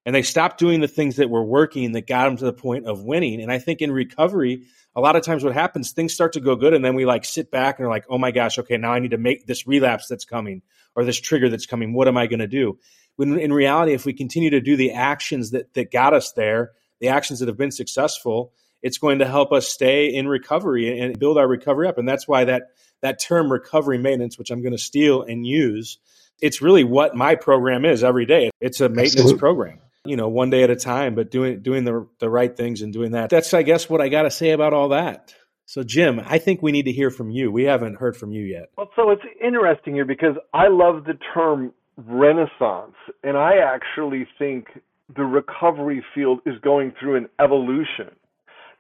and 0.05 0.13
they 0.13 0.23
stop 0.23 0.59
doing 0.59 0.81
the 0.81 0.89
things 0.89 1.15
that 1.15 1.31
were 1.31 1.45
working 1.45 1.93
that 1.93 2.09
got 2.09 2.25
them 2.25 2.37
to 2.39 2.45
the 2.45 2.53
point 2.53 2.87
of 2.87 3.05
winning. 3.05 3.41
And 3.41 3.53
I 3.53 3.61
think 3.61 3.83
in 3.83 3.93
recovery, 3.93 4.65
a 4.95 5.01
lot 5.01 5.17
of 5.17 5.23
times 5.23 5.43
what 5.43 5.55
happens, 5.55 5.93
things 5.93 6.13
start 6.13 6.35
to 6.35 6.41
go 6.41 6.57
good 6.57 6.75
and 6.75 6.85
then 6.85 6.95
we 6.95 7.07
like 7.07 7.25
sit 7.25 7.51
back 7.51 7.79
and 7.79 7.87
are 7.87 7.91
like, 7.91 8.05
oh 8.09 8.19
my 8.19 8.31
gosh, 8.31 8.59
okay, 8.59 8.77
now 8.77 8.93
I 8.93 8.99
need 8.99 9.13
to 9.13 9.19
make 9.19 9.47
this 9.47 9.67
relapse 9.67 10.07
that's 10.09 10.25
coming 10.25 10.63
or 10.95 11.05
this 11.05 11.21
trigger 11.21 11.49
that's 11.49 11.67
coming. 11.67 11.95
What 11.95 12.09
am 12.09 12.17
I 12.17 12.27
going 12.27 12.41
to 12.41 12.47
do? 12.47 12.79
When 13.17 13.39
in 13.39 13.53
reality, 13.53 13.93
if 13.93 14.05
we 14.05 14.13
continue 14.13 14.51
to 14.51 14.61
do 14.61 14.77
the 14.77 14.93
actions 14.93 15.51
that, 15.51 15.73
that 15.75 15.91
got 15.91 16.15
us 16.15 16.33
there, 16.33 16.73
the 17.01 17.09
actions 17.09 17.41
that 17.41 17.49
have 17.49 17.57
been 17.57 17.71
successful, 17.71 18.53
it's 18.83 18.99
going 18.99 19.21
to 19.21 19.27
help 19.27 19.53
us 19.53 19.69
stay 19.69 20.13
in 20.13 20.29
recovery 20.29 20.99
and 21.01 21.19
build 21.19 21.39
our 21.39 21.47
recovery 21.47 21.89
up. 21.89 21.99
And 21.99 22.09
that's 22.09 22.27
why 22.27 22.45
that 22.45 22.71
that 23.01 23.21
term 23.21 23.51
recovery 23.51 23.99
maintenance, 23.99 24.39
which 24.39 24.51
I'm 24.51 24.63
going 24.63 24.73
to 24.73 24.79
steal 24.79 25.23
and 25.23 25.47
use, 25.47 25.99
it's 26.41 26.63
really 26.63 26.85
what 26.85 27.15
my 27.15 27.35
program 27.35 27.85
is 27.85 28.03
every 28.05 28.27
day. 28.27 28.51
It's 28.61 28.81
a 28.81 28.89
maintenance 28.89 29.15
Absolutely. 29.15 29.39
program. 29.39 29.79
You 30.05 30.17
know, 30.17 30.29
one 30.29 30.51
day 30.51 30.65
at 30.65 30.71
a 30.71 30.77
time, 30.77 31.15
but 31.15 31.31
doing 31.31 31.63
doing 31.63 31.85
the 31.85 32.09
the 32.19 32.29
right 32.29 32.57
things 32.57 32.83
and 32.83 32.93
doing 32.93 33.13
that. 33.13 33.31
That's 33.31 33.55
I 33.55 33.63
guess 33.63 33.89
what 33.89 34.01
I 34.01 34.09
got 34.09 34.23
to 34.23 34.31
say 34.31 34.51
about 34.51 34.73
all 34.73 34.89
that. 34.89 35.35
So 35.67 35.83
Jim, 35.83 36.21
I 36.27 36.39
think 36.39 36.61
we 36.61 36.73
need 36.73 36.87
to 36.87 36.93
hear 36.93 37.11
from 37.11 37.31
you. 37.31 37.53
We 37.53 37.65
haven't 37.65 37.95
heard 37.95 38.17
from 38.17 38.33
you 38.33 38.43
yet. 38.43 38.71
Well, 38.77 38.91
so 38.97 39.11
it's 39.11 39.23
interesting 39.43 39.95
here 39.95 40.05
because 40.05 40.37
I 40.53 40.69
love 40.69 41.05
the 41.05 41.19
term 41.33 41.73
renaissance, 41.97 42.97
and 43.23 43.37
I 43.37 43.59
actually 43.59 44.27
think 44.39 44.67
the 45.15 45.23
recovery 45.23 46.05
field 46.15 46.41
is 46.47 46.55
going 46.63 46.93
through 46.99 47.17
an 47.17 47.29
evolution. 47.41 48.11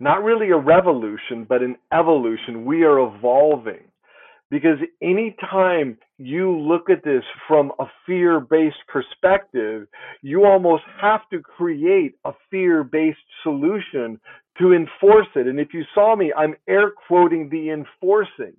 Not 0.00 0.24
really 0.24 0.50
a 0.50 0.56
revolution, 0.56 1.46
but 1.48 1.62
an 1.62 1.76
evolution. 1.92 2.64
We 2.64 2.82
are 2.82 2.98
evolving. 2.98 3.84
Because 4.52 4.76
anytime 5.00 5.96
you 6.18 6.54
look 6.54 6.90
at 6.90 7.02
this 7.02 7.24
from 7.48 7.72
a 7.78 7.86
fear 8.04 8.38
based 8.38 8.76
perspective, 8.86 9.88
you 10.20 10.44
almost 10.44 10.82
have 11.00 11.22
to 11.30 11.40
create 11.40 12.16
a 12.26 12.32
fear 12.50 12.84
based 12.84 13.16
solution 13.42 14.20
to 14.58 14.74
enforce 14.74 15.28
it. 15.36 15.46
And 15.46 15.58
if 15.58 15.68
you 15.72 15.84
saw 15.94 16.14
me, 16.14 16.34
I'm 16.36 16.54
air 16.68 16.90
quoting 17.08 17.48
the 17.48 17.70
enforcing. 17.70 18.52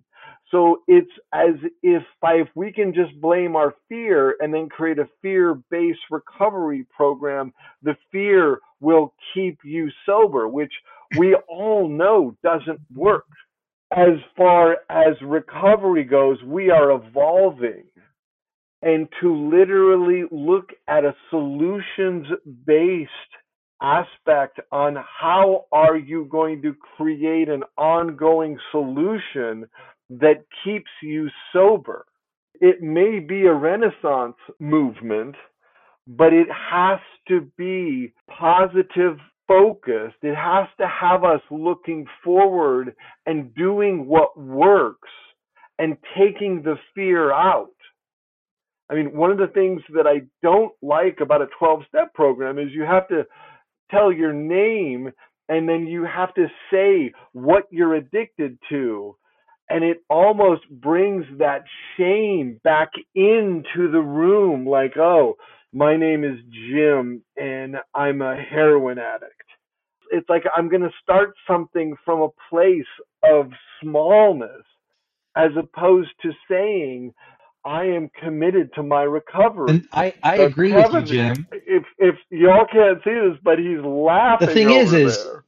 So 0.49 0.81
it's 0.87 1.11
as 1.31 1.55
if 1.83 2.01
by 2.19 2.37
if 2.37 2.47
we 2.55 2.73
can 2.73 2.91
just 2.95 3.21
blame 3.21 3.55
our 3.55 3.75
fear 3.87 4.35
and 4.39 4.51
then 4.51 4.69
create 4.69 4.97
a 4.97 5.07
fear-based 5.21 5.99
recovery 6.09 6.87
program, 6.95 7.53
the 7.83 7.95
fear 8.11 8.61
will 8.79 9.13
keep 9.35 9.59
you 9.63 9.91
sober, 10.07 10.47
which 10.47 10.73
we 11.19 11.35
all 11.47 11.87
know 11.87 12.35
doesn't 12.43 12.79
work. 12.95 13.25
As 13.95 14.17
far 14.35 14.77
as 14.89 15.13
recovery 15.21 16.03
goes, 16.03 16.41
we 16.43 16.71
are 16.71 16.91
evolving. 16.91 17.83
And 18.81 19.07
to 19.21 19.33
literally 19.49 20.23
look 20.31 20.71
at 20.87 21.05
a 21.05 21.15
solutions-based 21.29 23.11
aspect 23.81 24.59
on 24.71 24.95
how 25.21 25.65
are 25.71 25.95
you 25.95 26.25
going 26.25 26.61
to 26.63 26.73
create 26.97 27.49
an 27.49 27.63
ongoing 27.77 28.57
solution 28.71 29.69
that 30.09 30.45
keeps 30.63 30.89
you 31.01 31.29
sober. 31.51 32.05
It 32.59 32.81
may 32.81 33.19
be 33.19 33.45
a 33.45 33.53
renaissance 33.53 34.37
movement, 34.59 35.35
but 36.07 36.33
it 36.33 36.47
has 36.49 36.99
to 37.27 37.41
be 37.57 38.13
positive 38.27 39.17
focused. 39.47 40.17
It 40.21 40.35
has 40.35 40.67
to 40.79 40.87
have 40.87 41.23
us 41.23 41.41
looking 41.51 42.05
forward 42.23 42.95
and 43.25 43.53
doing 43.55 44.05
what 44.05 44.37
works 44.39 45.09
and 45.79 45.97
taking 46.17 46.61
the 46.63 46.75
fear 46.95 47.31
out. 47.31 47.69
I 48.89 48.95
mean, 48.95 49.15
one 49.15 49.31
of 49.31 49.37
the 49.37 49.47
things 49.47 49.81
that 49.95 50.05
I 50.07 50.21
don't 50.41 50.73
like 50.81 51.19
about 51.21 51.41
a 51.41 51.47
12 51.57 51.83
step 51.87 52.13
program 52.13 52.59
is 52.59 52.67
you 52.71 52.83
have 52.83 53.07
to 53.09 53.25
tell 53.91 54.11
your 54.11 54.33
name 54.33 55.11
and 55.49 55.67
then 55.67 55.87
you 55.87 56.05
have 56.05 56.33
to 56.35 56.47
say 56.71 57.11
what 57.33 57.63
you're 57.71 57.95
addicted 57.95 58.57
to 58.69 59.15
and 59.69 59.83
it 59.83 60.03
almost 60.09 60.61
brings 60.69 61.25
that 61.39 61.63
shame 61.97 62.59
back 62.63 62.91
into 63.15 63.91
the 63.91 64.01
room 64.01 64.65
like 64.65 64.97
oh 64.97 65.35
my 65.73 65.97
name 65.97 66.23
is 66.25 66.39
jim 66.71 67.23
and 67.37 67.77
i'm 67.95 68.21
a 68.23 68.35
heroin 68.37 68.99
addict 68.99 69.33
it's 70.11 70.29
like 70.29 70.43
i'm 70.57 70.69
going 70.69 70.81
to 70.83 70.91
start 71.03 71.33
something 71.47 71.95
from 72.05 72.21
a 72.21 72.29
place 72.49 72.83
of 73.23 73.51
smallness 73.81 74.63
as 75.37 75.51
opposed 75.57 76.11
to 76.21 76.31
saying 76.49 77.13
i 77.65 77.85
am 77.85 78.09
committed 78.23 78.69
to 78.75 78.83
my 78.83 79.03
recovery 79.03 79.75
And 79.75 79.87
I, 79.93 80.13
I 80.23 80.37
So 80.37 80.43
agree 80.43 80.73
with 80.73 80.93
you, 80.93 81.03
Jim. 81.03 81.47
if 81.53 81.83
if 81.99 82.15
y'all 82.31 82.67
can't 82.71 82.99
see 83.03 83.11
this 83.13 83.39
but 83.43 83.59
he's 83.59 83.83
laughing 83.83 84.47
The 84.47 84.47
thing 84.53 84.69
is, 84.71 84.91
over 84.91 84.99
is 84.99 85.27
there. 85.27 85.45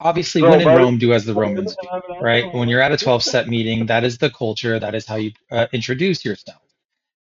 obviously 0.00 0.42
Bro, 0.42 0.50
when 0.50 0.60
in. 0.60 0.66
Rome, 0.74 0.98
do 0.98 1.12
as 1.14 1.24
the 1.26 1.34
Romans 1.34 1.76
do, 1.76 1.88
right? 2.20 2.52
When 2.52 2.68
you're 2.68 2.80
at 2.82 2.92
a 2.92 2.98
12 2.98 3.22
step 3.24 3.46
meeting, 3.48 3.86
that 3.86 4.04
is 4.04 4.18
the 4.18 4.30
culture, 4.30 4.78
that 4.80 4.94
is 4.94 5.06
how 5.06 5.16
you 5.16 5.32
uh, 5.50 5.66
introduce 5.72 6.24
yourself. 6.24 6.62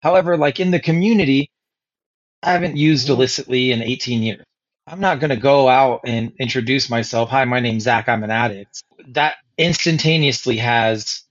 However, 0.03 0.37
like 0.39 0.61
in 0.61 0.71
the 0.73 0.81
community, 0.81 1.51
I 2.43 2.53
haven't 2.53 2.77
used 2.77 3.09
illicitly 3.09 3.73
in 3.73 3.83
18 3.83 4.23
years. 4.23 4.45
I'm 4.87 5.01
not 5.01 5.19
going 5.19 5.31
to 5.31 5.37
go 5.37 5.69
out 5.69 6.03
and 6.05 6.33
introduce 6.39 6.89
myself. 6.89 7.29
Hi, 7.31 7.45
my 7.45 7.61
name's 7.61 7.85
Zach. 7.85 8.09
I'm 8.09 8.23
an 8.23 8.31
addict. 8.31 8.83
That 9.09 9.35
instantaneously 9.59 10.59
has 10.59 11.25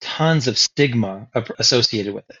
tons 0.00 0.48
of 0.48 0.56
stigma 0.56 1.28
associated 1.58 2.14
with 2.14 2.28
it. 2.30 2.38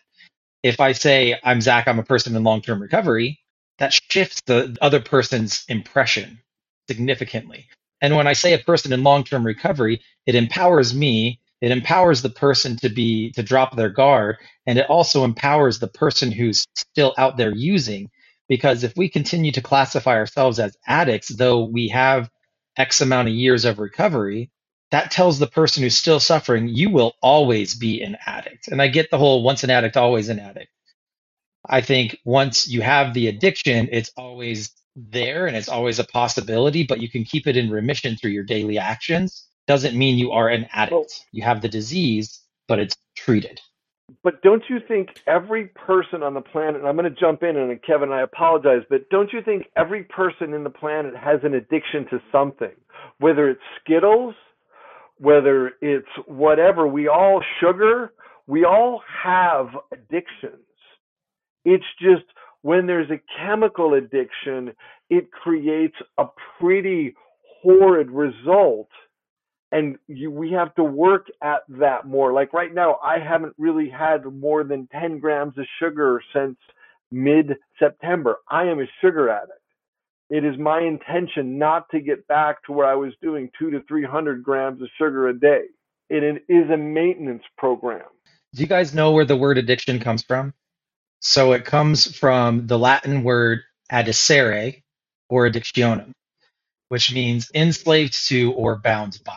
If 0.62 0.80
I 0.80 0.92
say 0.92 1.38
I'm 1.44 1.60
Zach, 1.60 1.86
I'm 1.86 1.98
a 1.98 2.04
person 2.04 2.34
in 2.34 2.42
long 2.44 2.62
term 2.62 2.80
recovery, 2.80 3.40
that 3.78 3.92
shifts 4.10 4.40
the 4.46 4.76
other 4.80 5.00
person's 5.00 5.64
impression 5.68 6.40
significantly. 6.88 7.66
And 8.00 8.16
when 8.16 8.26
I 8.26 8.32
say 8.32 8.54
a 8.54 8.58
person 8.58 8.92
in 8.92 9.02
long 9.02 9.24
term 9.24 9.44
recovery, 9.44 10.00
it 10.26 10.34
empowers 10.34 10.94
me. 10.94 11.40
It 11.64 11.70
empowers 11.70 12.20
the 12.20 12.28
person 12.28 12.76
to 12.76 12.90
be 12.90 13.32
to 13.32 13.42
drop 13.42 13.74
their 13.74 13.88
guard, 13.88 14.36
and 14.66 14.78
it 14.78 14.90
also 14.90 15.24
empowers 15.24 15.78
the 15.78 15.88
person 15.88 16.30
who's 16.30 16.66
still 16.76 17.14
out 17.16 17.38
there 17.38 17.54
using. 17.54 18.10
Because 18.50 18.84
if 18.84 18.94
we 18.98 19.08
continue 19.08 19.50
to 19.52 19.62
classify 19.62 20.12
ourselves 20.12 20.58
as 20.58 20.76
addicts, 20.86 21.28
though 21.28 21.64
we 21.64 21.88
have 21.88 22.28
X 22.76 23.00
amount 23.00 23.28
of 23.28 23.34
years 23.34 23.64
of 23.64 23.78
recovery, 23.78 24.50
that 24.90 25.10
tells 25.10 25.38
the 25.38 25.46
person 25.46 25.82
who's 25.82 25.96
still 25.96 26.20
suffering, 26.20 26.68
you 26.68 26.90
will 26.90 27.14
always 27.22 27.74
be 27.74 28.02
an 28.02 28.18
addict. 28.26 28.68
And 28.68 28.82
I 28.82 28.88
get 28.88 29.10
the 29.10 29.16
whole 29.16 29.42
once 29.42 29.64
an 29.64 29.70
addict, 29.70 29.96
always 29.96 30.28
an 30.28 30.40
addict. 30.40 30.70
I 31.66 31.80
think 31.80 32.18
once 32.26 32.68
you 32.68 32.82
have 32.82 33.14
the 33.14 33.28
addiction, 33.28 33.88
it's 33.90 34.10
always 34.18 34.70
there 34.96 35.46
and 35.46 35.56
it's 35.56 35.70
always 35.70 35.98
a 35.98 36.04
possibility, 36.04 36.84
but 36.84 37.00
you 37.00 37.08
can 37.08 37.24
keep 37.24 37.46
it 37.46 37.56
in 37.56 37.70
remission 37.70 38.16
through 38.16 38.32
your 38.32 38.44
daily 38.44 38.76
actions. 38.76 39.48
Doesn't 39.66 39.96
mean 39.96 40.18
you 40.18 40.32
are 40.32 40.48
an 40.48 40.66
addict. 40.72 40.92
Well, 40.92 41.06
you 41.32 41.42
have 41.42 41.62
the 41.62 41.68
disease, 41.68 42.40
but 42.68 42.78
it's 42.78 42.96
treated. 43.16 43.60
But 44.22 44.42
don't 44.42 44.62
you 44.68 44.78
think 44.86 45.20
every 45.26 45.68
person 45.68 46.22
on 46.22 46.34
the 46.34 46.42
planet, 46.42 46.76
and 46.76 46.86
I'm 46.86 46.96
going 46.96 47.12
to 47.12 47.20
jump 47.20 47.42
in, 47.42 47.56
and 47.56 47.82
Kevin, 47.82 48.12
I 48.12 48.22
apologize, 48.22 48.82
but 48.90 49.08
don't 49.08 49.32
you 49.32 49.40
think 49.42 49.66
every 49.76 50.04
person 50.04 50.52
in 50.52 50.62
the 50.62 50.70
planet 50.70 51.16
has 51.16 51.40
an 51.42 51.54
addiction 51.54 52.06
to 52.10 52.20
something? 52.30 52.72
Whether 53.18 53.48
it's 53.48 53.62
Skittles, 53.80 54.34
whether 55.18 55.72
it's 55.80 56.08
whatever, 56.26 56.86
we 56.86 57.08
all 57.08 57.42
sugar, 57.60 58.12
we 58.46 58.64
all 58.64 59.02
have 59.22 59.68
addictions. 59.90 60.66
It's 61.64 61.84
just 61.98 62.24
when 62.60 62.86
there's 62.86 63.10
a 63.10 63.20
chemical 63.38 63.94
addiction, 63.94 64.72
it 65.08 65.30
creates 65.32 65.96
a 66.18 66.24
pretty 66.60 67.14
horrid 67.62 68.10
result. 68.10 68.88
And 69.72 69.96
you, 70.06 70.30
we 70.30 70.52
have 70.52 70.74
to 70.76 70.84
work 70.84 71.26
at 71.42 71.62
that 71.68 72.06
more. 72.06 72.32
Like 72.32 72.52
right 72.52 72.72
now, 72.72 72.98
I 73.02 73.18
haven't 73.18 73.54
really 73.58 73.88
had 73.88 74.24
more 74.24 74.62
than 74.62 74.88
10 74.92 75.18
grams 75.18 75.58
of 75.58 75.64
sugar 75.80 76.22
since 76.34 76.56
mid 77.10 77.56
September. 77.78 78.38
I 78.48 78.64
am 78.64 78.80
a 78.80 78.86
sugar 79.00 79.30
addict. 79.30 79.58
It 80.30 80.44
is 80.44 80.58
my 80.58 80.80
intention 80.80 81.58
not 81.58 81.88
to 81.90 82.00
get 82.00 82.26
back 82.28 82.62
to 82.64 82.72
where 82.72 82.86
I 82.86 82.94
was 82.94 83.12
doing 83.20 83.50
two 83.58 83.70
to 83.70 83.80
300 83.86 84.42
grams 84.42 84.80
of 84.80 84.88
sugar 84.98 85.28
a 85.28 85.38
day. 85.38 85.64
It 86.08 86.44
is 86.48 86.70
a 86.70 86.76
maintenance 86.76 87.42
program. 87.58 88.06
Do 88.54 88.62
you 88.62 88.68
guys 88.68 88.94
know 88.94 89.12
where 89.12 89.24
the 89.24 89.36
word 89.36 89.58
addiction 89.58 89.98
comes 89.98 90.22
from? 90.22 90.54
So 91.20 91.52
it 91.52 91.64
comes 91.64 92.16
from 92.16 92.66
the 92.66 92.78
Latin 92.78 93.24
word 93.24 93.60
addicere 93.90 94.82
or 95.28 95.48
addictionem, 95.48 96.12
which 96.88 97.12
means 97.12 97.50
enslaved 97.54 98.28
to 98.28 98.52
or 98.52 98.78
bound 98.78 99.18
by. 99.24 99.36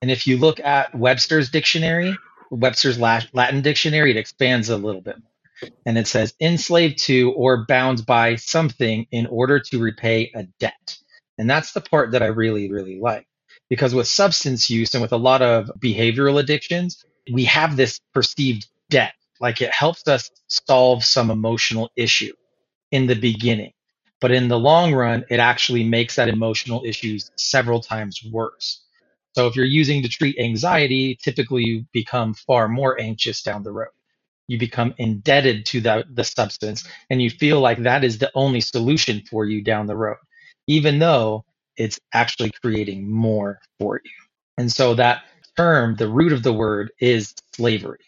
And 0.00 0.10
if 0.10 0.26
you 0.26 0.36
look 0.36 0.60
at 0.60 0.94
Webster's 0.94 1.50
dictionary, 1.50 2.16
Webster's 2.50 2.98
Latin 2.98 3.62
dictionary, 3.62 4.10
it 4.12 4.16
expands 4.16 4.68
a 4.68 4.76
little 4.76 5.00
bit 5.00 5.16
more. 5.18 5.70
And 5.86 5.98
it 5.98 6.06
says 6.06 6.34
enslaved 6.40 6.98
to 7.06 7.32
or 7.32 7.64
bound 7.66 8.06
by 8.06 8.36
something 8.36 9.06
in 9.10 9.26
order 9.26 9.58
to 9.58 9.80
repay 9.80 10.30
a 10.34 10.44
debt. 10.60 10.96
And 11.36 11.50
that's 11.50 11.72
the 11.72 11.80
part 11.80 12.12
that 12.12 12.22
I 12.22 12.26
really, 12.26 12.70
really 12.70 13.00
like. 13.00 13.26
Because 13.68 13.94
with 13.94 14.06
substance 14.06 14.70
use 14.70 14.94
and 14.94 15.02
with 15.02 15.12
a 15.12 15.16
lot 15.16 15.42
of 15.42 15.70
behavioral 15.78 16.40
addictions, 16.40 17.04
we 17.32 17.44
have 17.44 17.76
this 17.76 18.00
perceived 18.14 18.66
debt 18.88 19.14
like 19.40 19.60
it 19.60 19.72
helps 19.72 20.06
us 20.08 20.30
solve 20.46 21.04
some 21.04 21.30
emotional 21.30 21.90
issue 21.96 22.32
in 22.90 23.06
the 23.06 23.14
beginning. 23.14 23.72
But 24.20 24.32
in 24.32 24.48
the 24.48 24.58
long 24.58 24.94
run, 24.94 25.24
it 25.28 25.38
actually 25.38 25.84
makes 25.84 26.16
that 26.16 26.28
emotional 26.28 26.82
issues 26.84 27.30
several 27.36 27.80
times 27.80 28.20
worse. 28.32 28.84
So 29.38 29.46
if 29.46 29.54
you're 29.54 29.66
using 29.66 30.02
to 30.02 30.08
treat 30.08 30.36
anxiety, 30.40 31.16
typically 31.22 31.62
you 31.62 31.86
become 31.92 32.34
far 32.34 32.68
more 32.68 33.00
anxious 33.00 33.40
down 33.40 33.62
the 33.62 33.70
road. 33.70 33.92
You 34.48 34.58
become 34.58 34.96
indebted 34.98 35.64
to 35.66 35.80
the, 35.80 36.04
the 36.12 36.24
substance 36.24 36.88
and 37.08 37.22
you 37.22 37.30
feel 37.30 37.60
like 37.60 37.84
that 37.84 38.02
is 38.02 38.18
the 38.18 38.32
only 38.34 38.60
solution 38.60 39.22
for 39.30 39.46
you 39.46 39.62
down 39.62 39.86
the 39.86 39.96
road, 39.96 40.16
even 40.66 40.98
though 40.98 41.44
it's 41.76 42.00
actually 42.12 42.50
creating 42.64 43.08
more 43.08 43.60
for 43.78 44.00
you. 44.04 44.10
And 44.58 44.72
so 44.72 44.96
that 44.96 45.22
term, 45.56 45.94
the 45.94 46.08
root 46.08 46.32
of 46.32 46.42
the 46.42 46.52
word 46.52 46.90
is 47.00 47.32
slavery. 47.54 48.00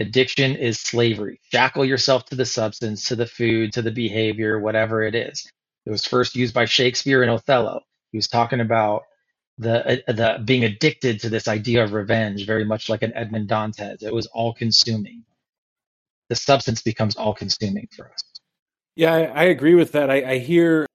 Addiction 0.00 0.56
is 0.56 0.80
slavery. 0.80 1.38
Shackle 1.52 1.84
yourself 1.84 2.24
to 2.26 2.34
the 2.34 2.46
substance, 2.46 3.08
to 3.08 3.16
the 3.16 3.26
food, 3.26 3.74
to 3.74 3.82
the 3.82 3.92
behavior, 3.92 4.58
whatever 4.58 5.02
it 5.02 5.14
is. 5.14 5.46
It 5.84 5.90
was 5.90 6.06
first 6.06 6.34
used 6.34 6.54
by 6.54 6.64
Shakespeare 6.64 7.22
in 7.22 7.28
Othello. 7.28 7.82
He 8.12 8.18
was 8.18 8.28
talking 8.28 8.60
about 8.60 9.02
the 9.58 10.02
uh, 10.08 10.12
the 10.12 10.42
being 10.44 10.64
addicted 10.64 11.20
to 11.20 11.28
this 11.28 11.48
idea 11.48 11.82
of 11.82 11.92
revenge, 11.92 12.46
very 12.46 12.64
much 12.64 12.88
like 12.88 13.02
an 13.02 13.12
Edmond 13.14 13.48
Dantes. 13.48 14.02
It 14.02 14.12
was 14.12 14.26
all 14.26 14.52
consuming. 14.52 15.24
The 16.28 16.36
substance 16.36 16.82
becomes 16.82 17.16
all 17.16 17.34
consuming 17.34 17.88
for 17.94 18.10
us. 18.12 18.22
Yeah, 18.96 19.14
I, 19.14 19.22
I 19.22 19.44
agree 19.44 19.74
with 19.74 19.92
that. 19.92 20.10
I, 20.10 20.32
I 20.32 20.38
hear 20.38 20.86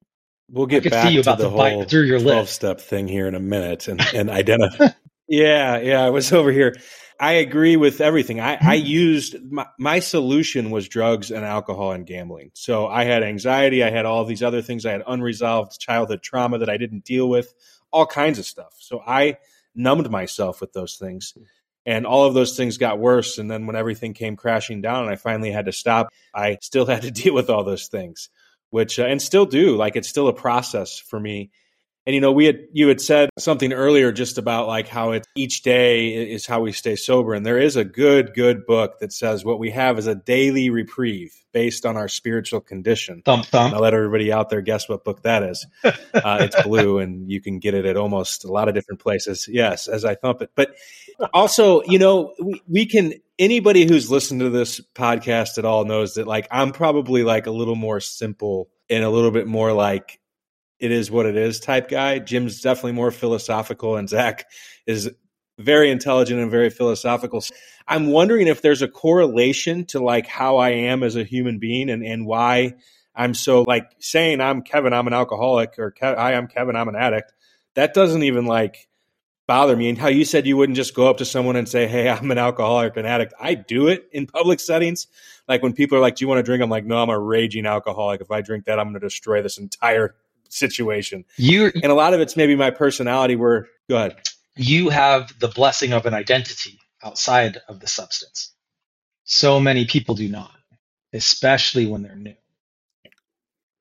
we'll 0.50 0.66
get 0.66 0.90
back 0.90 1.12
to 1.12 1.22
the 1.22 1.50
whole 1.50 1.86
through 1.86 2.04
your 2.04 2.20
12 2.20 2.50
step 2.50 2.82
thing 2.82 3.08
here 3.08 3.28
in 3.28 3.36
a 3.36 3.40
minute 3.40 3.88
and, 3.88 4.02
and 4.14 4.30
identify. 4.30 4.90
yeah, 5.28 5.80
yeah. 5.80 6.04
I 6.04 6.10
was 6.10 6.34
over 6.34 6.52
here 6.52 6.76
I 7.22 7.34
agree 7.34 7.78
with 7.78 8.02
everything. 8.02 8.40
I, 8.40 8.56
I 8.56 8.58
mm-hmm. 8.58 8.86
used 8.88 9.36
my, 9.44 9.68
my, 9.78 10.00
solution 10.00 10.72
was 10.72 10.88
drugs 10.88 11.30
and 11.30 11.46
alcohol 11.46 11.92
and 11.92 12.04
gambling. 12.04 12.50
So 12.56 12.88
I 12.88 13.04
had 13.04 13.22
anxiety. 13.22 13.84
I 13.84 13.92
had 13.92 14.08
all 14.08 14.26
these 14.26 14.42
other 14.42 14.64
things. 14.64 14.88
I 14.88 14.92
had 14.94 15.04
unresolved 15.06 15.80
childhood 15.80 16.24
trauma 16.24 16.58
that 16.58 16.70
I 16.70 16.78
didn't 16.78 17.06
deal 17.06 17.30
with, 17.30 17.54
all 17.92 18.08
kinds 18.08 18.40
of 18.40 18.46
stuff. 18.48 18.74
So 18.80 19.04
I 19.06 19.38
numbed 19.76 20.10
myself 20.10 20.62
with 20.62 20.74
those 20.74 20.96
things. 20.96 21.38
And 21.86 22.08
all 22.08 22.26
of 22.26 22.34
those 22.34 22.58
things 22.58 22.80
got 22.80 22.98
worse. 22.98 23.38
And 23.38 23.52
then 23.52 23.68
when 23.68 23.76
everything 23.76 24.16
came 24.16 24.36
crashing 24.36 24.82
down 24.82 25.04
and 25.04 25.12
I 25.12 25.16
finally 25.16 25.52
had 25.52 25.66
to 25.66 25.72
stop, 25.72 26.10
I 26.34 26.58
still 26.62 26.88
had 26.88 27.04
to 27.04 27.12
deal 27.22 27.36
with 27.36 27.52
all 27.52 27.64
those 27.64 27.88
things, 27.88 28.30
which, 28.72 28.98
uh, 28.98 29.06
and 29.06 29.22
still 29.22 29.46
do. 29.46 29.76
Like 29.78 29.96
it's 29.96 30.10
still 30.10 30.28
a 30.28 30.34
process 30.34 30.98
for 30.98 31.20
me 31.20 31.52
and 32.06 32.16
you 32.16 32.22
know, 32.22 32.32
we 32.32 32.46
had 32.46 32.62
you 32.74 32.88
had 32.88 33.00
said 33.00 33.30
something 33.38 33.74
earlier 33.74 34.12
just 34.12 34.40
about 34.40 34.68
like 34.68 34.88
how 34.88 35.12
it 35.12 35.28
each 35.36 35.62
day 35.62 36.32
is 36.34 36.48
how 36.48 36.62
we 36.62 36.72
stay 36.72 36.96
sober, 36.96 37.34
and 37.34 37.46
there 37.46 37.60
is 37.60 37.76
a 37.76 37.84
good 37.84 38.34
good 38.34 38.66
book 38.66 39.00
that 39.00 39.14
says 39.14 39.46
what 39.46 39.60
we 39.60 39.70
have 39.70 40.00
is 40.00 40.08
a 40.08 40.16
daily 40.16 40.72
reprieve 40.72 41.36
based 41.54 41.86
on 41.86 41.98
our 41.98 42.08
spiritual 42.08 42.60
condition. 42.60 43.22
Thump 43.24 43.46
thump. 43.46 43.76
I'll 43.76 43.82
let 43.82 43.94
everybody 43.94 44.32
out 44.32 44.50
there 44.50 44.62
guess 44.62 44.90
what 44.90 45.04
book 45.04 45.22
that 45.24 45.44
is. 45.44 45.68
uh, 45.84 45.92
it's 46.42 46.62
blue, 46.64 46.98
and 46.98 47.30
you 47.30 47.40
can 47.40 47.60
get 47.60 47.76
it 47.76 47.86
at 47.86 47.98
almost 47.98 48.46
a 48.46 48.52
lot 48.52 48.68
of 48.68 48.74
different 48.74 49.00
places. 49.00 49.48
Yes, 49.48 49.88
as 49.88 50.04
I 50.04 50.16
thump 50.16 50.42
it, 50.42 50.50
but 50.56 50.76
also 51.36 51.84
you 51.84 52.00
know 52.00 52.34
we, 52.42 52.62
we 52.68 52.86
can 52.88 53.14
anybody 53.38 53.86
who's 53.86 54.10
listened 54.10 54.40
to 54.40 54.50
this 54.50 54.82
podcast 54.96 55.60
at 55.60 55.66
all 55.66 55.86
knows 55.86 56.16
that 56.16 56.26
like 56.26 56.48
I'm 56.50 56.72
probably 56.72 57.24
like 57.24 57.46
a 57.46 57.52
little 57.52 57.76
more 57.76 58.00
simple 58.00 58.70
and 58.90 59.04
a 59.04 59.10
little 59.10 59.32
bit 59.32 59.46
more 59.46 59.72
like 59.72 60.20
it 60.82 60.92
is 60.92 61.12
what 61.12 61.26
it 61.26 61.38
is 61.38 61.60
type 61.60 61.88
guy. 61.88 62.20
Jim's 62.20 62.60
definitely 62.60 62.94
more 62.94 63.12
philosophical, 63.12 63.96
and 63.96 64.10
Zach 64.10 64.48
is 64.86 65.12
very 65.60 65.92
intelligent 65.92 66.40
and 66.40 66.50
very 66.50 66.70
philosophical. 66.70 67.44
I'm 67.88 68.08
wondering 68.08 68.48
if 68.48 68.62
there's 68.62 68.82
a 68.82 68.88
correlation 68.88 69.86
to 69.88 70.00
like 70.00 70.28
how 70.28 70.58
I 70.58 70.70
am 70.70 71.04
as 71.04 71.16
a 71.16 71.24
human 71.24 71.60
being 71.60 71.90
and, 71.90 72.04
and 72.04 72.26
why 72.26 72.76
I'm 73.16 73.34
so 73.34 73.62
like 73.62 73.92
saying 74.00 74.42
I'm 74.42 74.64
Kevin, 74.64 74.94
I'm 74.94 75.08
an 75.08 75.14
alcoholic, 75.14 75.78
or 75.78 75.94
I 76.02 76.34
am 76.34 76.48
Kevin, 76.48 76.76
I'm 76.76 76.90
an 76.90 76.96
addict. 76.96 77.32
That 77.76 77.94
doesn't 77.94 78.24
even 78.24 78.46
like 78.46 78.88
bother 79.48 79.76
me. 79.76 79.90
And 79.90 79.98
how 79.98 80.08
you 80.08 80.26
said 80.26 80.48
you 80.48 80.58
wouldn't 80.58 80.78
just 80.78 80.96
go 80.96 81.10
up 81.10 81.18
to 81.18 81.26
someone 81.26 81.58
and 81.58 81.68
say, 81.68 81.86
Hey, 81.86 82.10
I'm 82.10 82.32
an 82.32 82.38
alcoholic, 82.38 82.98
an 82.98 83.06
addict. 83.06 83.34
I 83.40 83.54
do 83.54 83.88
it 83.88 84.10
in 84.12 84.26
public 84.26 84.60
settings. 84.60 85.08
Like 85.48 85.62
when 85.62 85.74
people 85.74 85.98
are 85.98 86.02
like, 86.02 86.16
Do 86.16 86.24
you 86.24 86.30
want 86.30 86.40
to 86.40 86.44
drink? 86.44 86.64
I'm 86.64 86.70
like, 86.70 86.86
No, 86.86 86.98
I'm 87.04 87.10
a 87.10 87.20
raging 87.20 87.66
alcoholic. 87.66 88.22
If 88.22 88.32
I 88.32 88.42
drink 88.42 88.66
that, 88.66 88.80
I'm 88.80 88.88
going 88.88 89.00
to 89.00 89.06
destroy 89.06 89.42
this 89.42 89.58
entire 89.58 90.16
situation. 90.52 91.26
You 91.38 91.72
and 91.76 91.92
a 91.92 91.96
lot 91.96 92.14
of 92.14 92.20
it's 92.20 92.38
maybe 92.38 92.56
my 92.56 92.72
personality. 92.72 93.36
Where 93.36 93.68
go 93.90 93.98
ahead. 93.98 94.18
You 94.56 94.90
have 94.90 95.38
the 95.40 95.48
blessing 95.48 95.94
of 95.94 96.06
an 96.06 96.14
identity 96.14 96.80
outside 97.04 97.58
of 97.68 97.80
the 97.80 97.88
substance. 97.88 98.54
So 99.24 99.60
many 99.60 99.86
people 99.86 100.16
do 100.16 100.28
not, 100.28 100.52
especially 101.14 101.86
when 101.86 102.02
they're 102.02 102.16
new. 102.16 102.36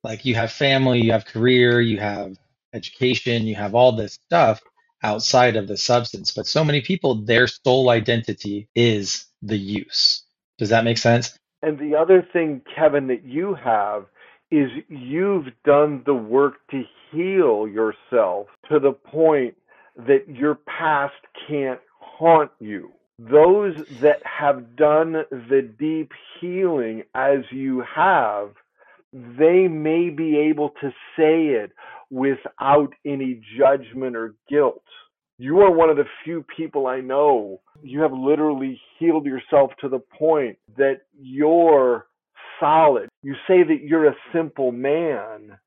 Like 0.03 0.25
you 0.25 0.35
have 0.37 0.53
family, 0.53 1.01
you 1.03 1.13
have 1.13 1.27
career, 1.27 1.81
you 1.81 1.99
have 1.99 2.37
education, 2.73 3.45
you 3.45 3.57
have 3.57 3.75
all 3.75 3.93
this 3.93 4.15
stuff 4.15 4.61
outside 5.03 5.57
of 5.57 5.69
the 5.69 5.77
substance. 5.77 6.33
But 6.33 6.47
so 6.47 6.65
many 6.65 6.81
people, 6.81 7.17
their 7.17 7.47
sole 7.47 7.91
identity 7.91 8.69
is 8.75 9.27
the 9.43 9.59
use. 9.59 10.25
Does 10.59 10.71
that 10.71 10.85
make 10.85 10.99
sense? 10.99 11.37
And 11.63 11.79
the 11.79 11.97
other 11.97 12.27
thing, 12.33 12.63
Kevin, 12.75 13.09
that 13.09 13.25
you 13.25 13.55
have 13.55 14.07
is 14.51 14.71
you've 14.89 15.47
done 15.65 16.03
the 16.07 16.15
work 16.15 16.55
to 16.71 16.83
heal 17.11 17.69
yourself 17.69 18.49
to 18.71 18.79
the 18.79 18.93
point 18.93 19.55
that 19.97 20.29
your 20.29 20.55
past 20.55 21.15
can't 21.49 21.81
haunt 21.99 22.51
you. 22.59 22.91
Those 23.19 23.77
that 24.01 24.23
have 24.25 24.77
done 24.77 25.13
the 25.31 25.71
deep 25.79 26.13
healing 26.41 27.03
as 27.15 27.41
you 27.51 27.83
have, 27.95 28.51
they 29.13 29.69
may 29.69 30.09
be 30.09 30.39
able 30.39 30.71
to 30.81 30.91
say 31.17 31.49
it 31.49 31.73
without 32.09 32.95
any 33.05 33.43
judgment 33.59 34.17
or 34.17 34.35
guilt. 34.49 34.83
You 35.39 35.61
are 35.61 35.71
one 35.71 35.91
of 35.91 35.97
the 35.97 36.07
few 36.25 36.45
people 36.57 36.87
I 36.87 37.01
know. 37.01 37.61
You 37.83 38.01
have 38.01 38.13
literally 38.13 38.81
healed 38.99 39.27
yourself 39.27 39.73
to 39.81 39.89
the 39.89 39.99
point 39.99 40.59
that 40.77 41.03
you're 41.21 42.07
solid. 42.59 43.10
You 43.23 43.35
say 43.47 43.63
that 43.63 43.83
you're 43.83 44.09
a 44.09 44.17
simple 44.33 44.73
man. 44.73 45.59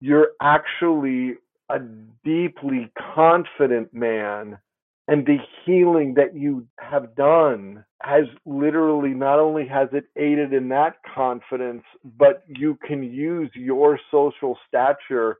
You're 0.00 0.30
actually 0.40 1.34
a 1.68 1.78
deeply 2.24 2.90
confident 3.14 3.92
man. 3.92 4.58
And 5.08 5.26
the 5.26 5.38
healing 5.64 6.14
that 6.14 6.34
you 6.34 6.66
have 6.78 7.14
done 7.16 7.84
has 8.02 8.24
literally 8.46 9.10
not 9.10 9.38
only 9.38 9.66
has 9.66 9.88
it 9.92 10.04
aided 10.16 10.52
in 10.52 10.68
that 10.68 10.96
confidence, 11.14 11.82
but 12.16 12.44
you 12.46 12.78
can 12.86 13.02
use 13.02 13.50
your 13.54 13.98
social 14.10 14.56
stature 14.66 15.38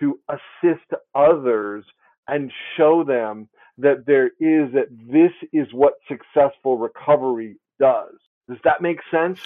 to 0.00 0.18
assist 0.28 0.90
others 1.14 1.84
and 2.28 2.52
show 2.76 3.04
them 3.04 3.48
that 3.78 4.04
there 4.06 4.26
is 4.40 4.72
that 4.72 4.88
this 4.90 5.32
is 5.52 5.68
what 5.72 5.94
successful 6.08 6.76
recovery 6.76 7.56
does. 7.78 8.14
Does 8.48 8.58
that 8.64 8.82
make 8.82 8.98
sense? 9.10 9.40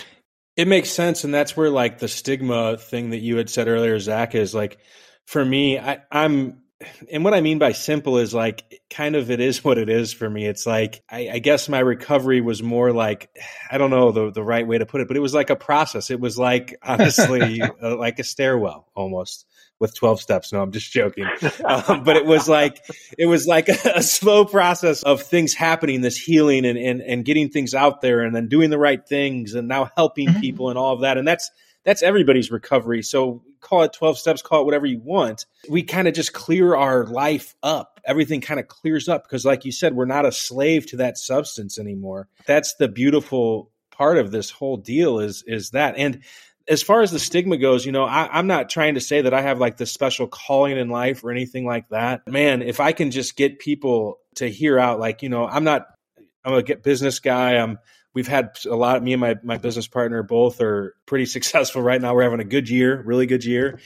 It 0.58 0.66
makes 0.66 0.90
sense, 0.90 1.22
and 1.22 1.32
that's 1.32 1.56
where 1.56 1.70
like 1.70 2.00
the 2.00 2.08
stigma 2.08 2.76
thing 2.76 3.10
that 3.10 3.18
you 3.18 3.36
had 3.36 3.48
said 3.48 3.68
earlier, 3.68 3.96
Zach, 4.00 4.34
is 4.34 4.52
like 4.56 4.78
for 5.24 5.44
me, 5.44 5.78
I, 5.78 6.00
I'm 6.10 6.62
and 7.12 7.22
what 7.22 7.32
I 7.32 7.40
mean 7.40 7.60
by 7.60 7.70
simple 7.70 8.18
is 8.18 8.34
like 8.34 8.82
kind 8.90 9.14
of 9.14 9.30
it 9.30 9.38
is 9.38 9.62
what 9.64 9.78
it 9.78 9.88
is 9.88 10.12
for 10.12 10.28
me. 10.28 10.46
It's 10.46 10.66
like 10.66 11.04
I, 11.08 11.30
I, 11.34 11.38
guess 11.38 11.68
my 11.68 11.78
recovery 11.78 12.40
was 12.40 12.60
more 12.60 12.92
like 12.92 13.30
I 13.70 13.78
don't 13.78 13.90
know 13.90 14.10
the 14.10 14.32
the 14.32 14.42
right 14.42 14.66
way 14.66 14.78
to 14.78 14.84
put 14.84 15.00
it, 15.00 15.06
but 15.06 15.16
it 15.16 15.20
was 15.20 15.32
like 15.32 15.50
a 15.50 15.54
process. 15.54 16.10
It 16.10 16.18
was 16.18 16.36
like 16.36 16.76
honestly 16.82 17.62
uh, 17.82 17.96
like 17.96 18.18
a 18.18 18.24
stairwell 18.24 18.88
almost 18.96 19.46
with 19.80 19.94
12 19.94 20.20
steps. 20.20 20.52
No, 20.52 20.60
I'm 20.62 20.72
just 20.72 20.90
joking. 20.90 21.26
Um, 21.64 22.02
but 22.02 22.16
it 22.16 22.24
was 22.24 22.48
like, 22.48 22.84
it 23.18 23.26
was 23.26 23.46
like 23.46 23.68
a, 23.68 23.76
a, 23.96 24.02
slow 24.02 24.44
process 24.44 25.02
of 25.02 25.22
things 25.22 25.54
happening, 25.54 26.00
this 26.00 26.16
healing 26.16 26.64
and, 26.64 26.78
and, 26.78 27.02
and 27.02 27.24
getting 27.24 27.50
things 27.50 27.74
out 27.74 28.00
there 28.00 28.20
and 28.20 28.34
then 28.34 28.48
doing 28.48 28.70
the 28.70 28.78
right 28.78 29.06
things 29.06 29.54
and 29.54 29.68
now 29.68 29.90
helping 29.96 30.28
mm-hmm. 30.28 30.40
people 30.40 30.70
and 30.70 30.78
all 30.78 30.94
of 30.94 31.02
that. 31.02 31.18
And 31.18 31.28
that's, 31.28 31.50
that's 31.84 32.02
everybody's 32.02 32.50
recovery. 32.50 33.02
So 33.02 33.42
call 33.60 33.82
it 33.82 33.92
12 33.92 34.18
steps, 34.18 34.42
call 34.42 34.62
it 34.62 34.64
whatever 34.64 34.86
you 34.86 35.00
want. 35.00 35.46
We 35.68 35.82
kind 35.82 36.08
of 36.08 36.14
just 36.14 36.32
clear 36.32 36.74
our 36.74 37.04
life 37.04 37.54
up. 37.62 38.00
Everything 38.04 38.40
kind 38.40 38.60
of 38.60 38.68
clears 38.68 39.08
up 39.08 39.24
because 39.24 39.44
like 39.44 39.64
you 39.64 39.72
said, 39.72 39.94
we're 39.94 40.06
not 40.06 40.26
a 40.26 40.32
slave 40.32 40.86
to 40.86 40.96
that 40.98 41.18
substance 41.18 41.78
anymore. 41.78 42.28
That's 42.46 42.74
the 42.74 42.88
beautiful 42.88 43.70
part 43.90 44.16
of 44.16 44.30
this 44.30 44.50
whole 44.50 44.76
deal 44.76 45.18
is, 45.18 45.42
is 45.46 45.70
that. 45.70 45.96
And 45.96 46.22
as 46.68 46.82
far 46.82 47.00
as 47.00 47.10
the 47.10 47.18
stigma 47.18 47.56
goes, 47.56 47.86
you 47.86 47.92
know, 47.92 48.04
I, 48.04 48.38
am 48.38 48.46
not 48.46 48.68
trying 48.68 48.94
to 48.94 49.00
say 49.00 49.22
that 49.22 49.32
I 49.32 49.40
have 49.40 49.58
like 49.58 49.78
this 49.78 49.90
special 49.90 50.26
calling 50.26 50.76
in 50.76 50.90
life 50.90 51.24
or 51.24 51.30
anything 51.30 51.64
like 51.64 51.88
that. 51.88 52.28
Man, 52.28 52.62
if 52.62 52.78
I 52.78 52.92
can 52.92 53.10
just 53.10 53.36
get 53.36 53.58
people 53.58 54.18
to 54.36 54.48
hear 54.48 54.78
out, 54.78 55.00
like, 55.00 55.22
you 55.22 55.30
know, 55.30 55.46
I'm 55.46 55.64
not, 55.64 55.86
I'm 56.44 56.52
a 56.52 56.62
get 56.62 56.82
business 56.82 57.20
guy. 57.20 57.56
I'm, 57.56 57.78
we've 58.14 58.28
had 58.28 58.50
a 58.66 58.76
lot, 58.76 59.02
me 59.02 59.14
and 59.14 59.20
my, 59.20 59.36
my 59.42 59.56
business 59.56 59.88
partner 59.88 60.22
both 60.22 60.60
are 60.60 60.94
pretty 61.06 61.26
successful 61.26 61.80
right 61.80 62.00
now. 62.00 62.14
We're 62.14 62.24
having 62.24 62.40
a 62.40 62.44
good 62.44 62.68
year, 62.68 63.02
really 63.02 63.26
good 63.26 63.44
year. 63.44 63.80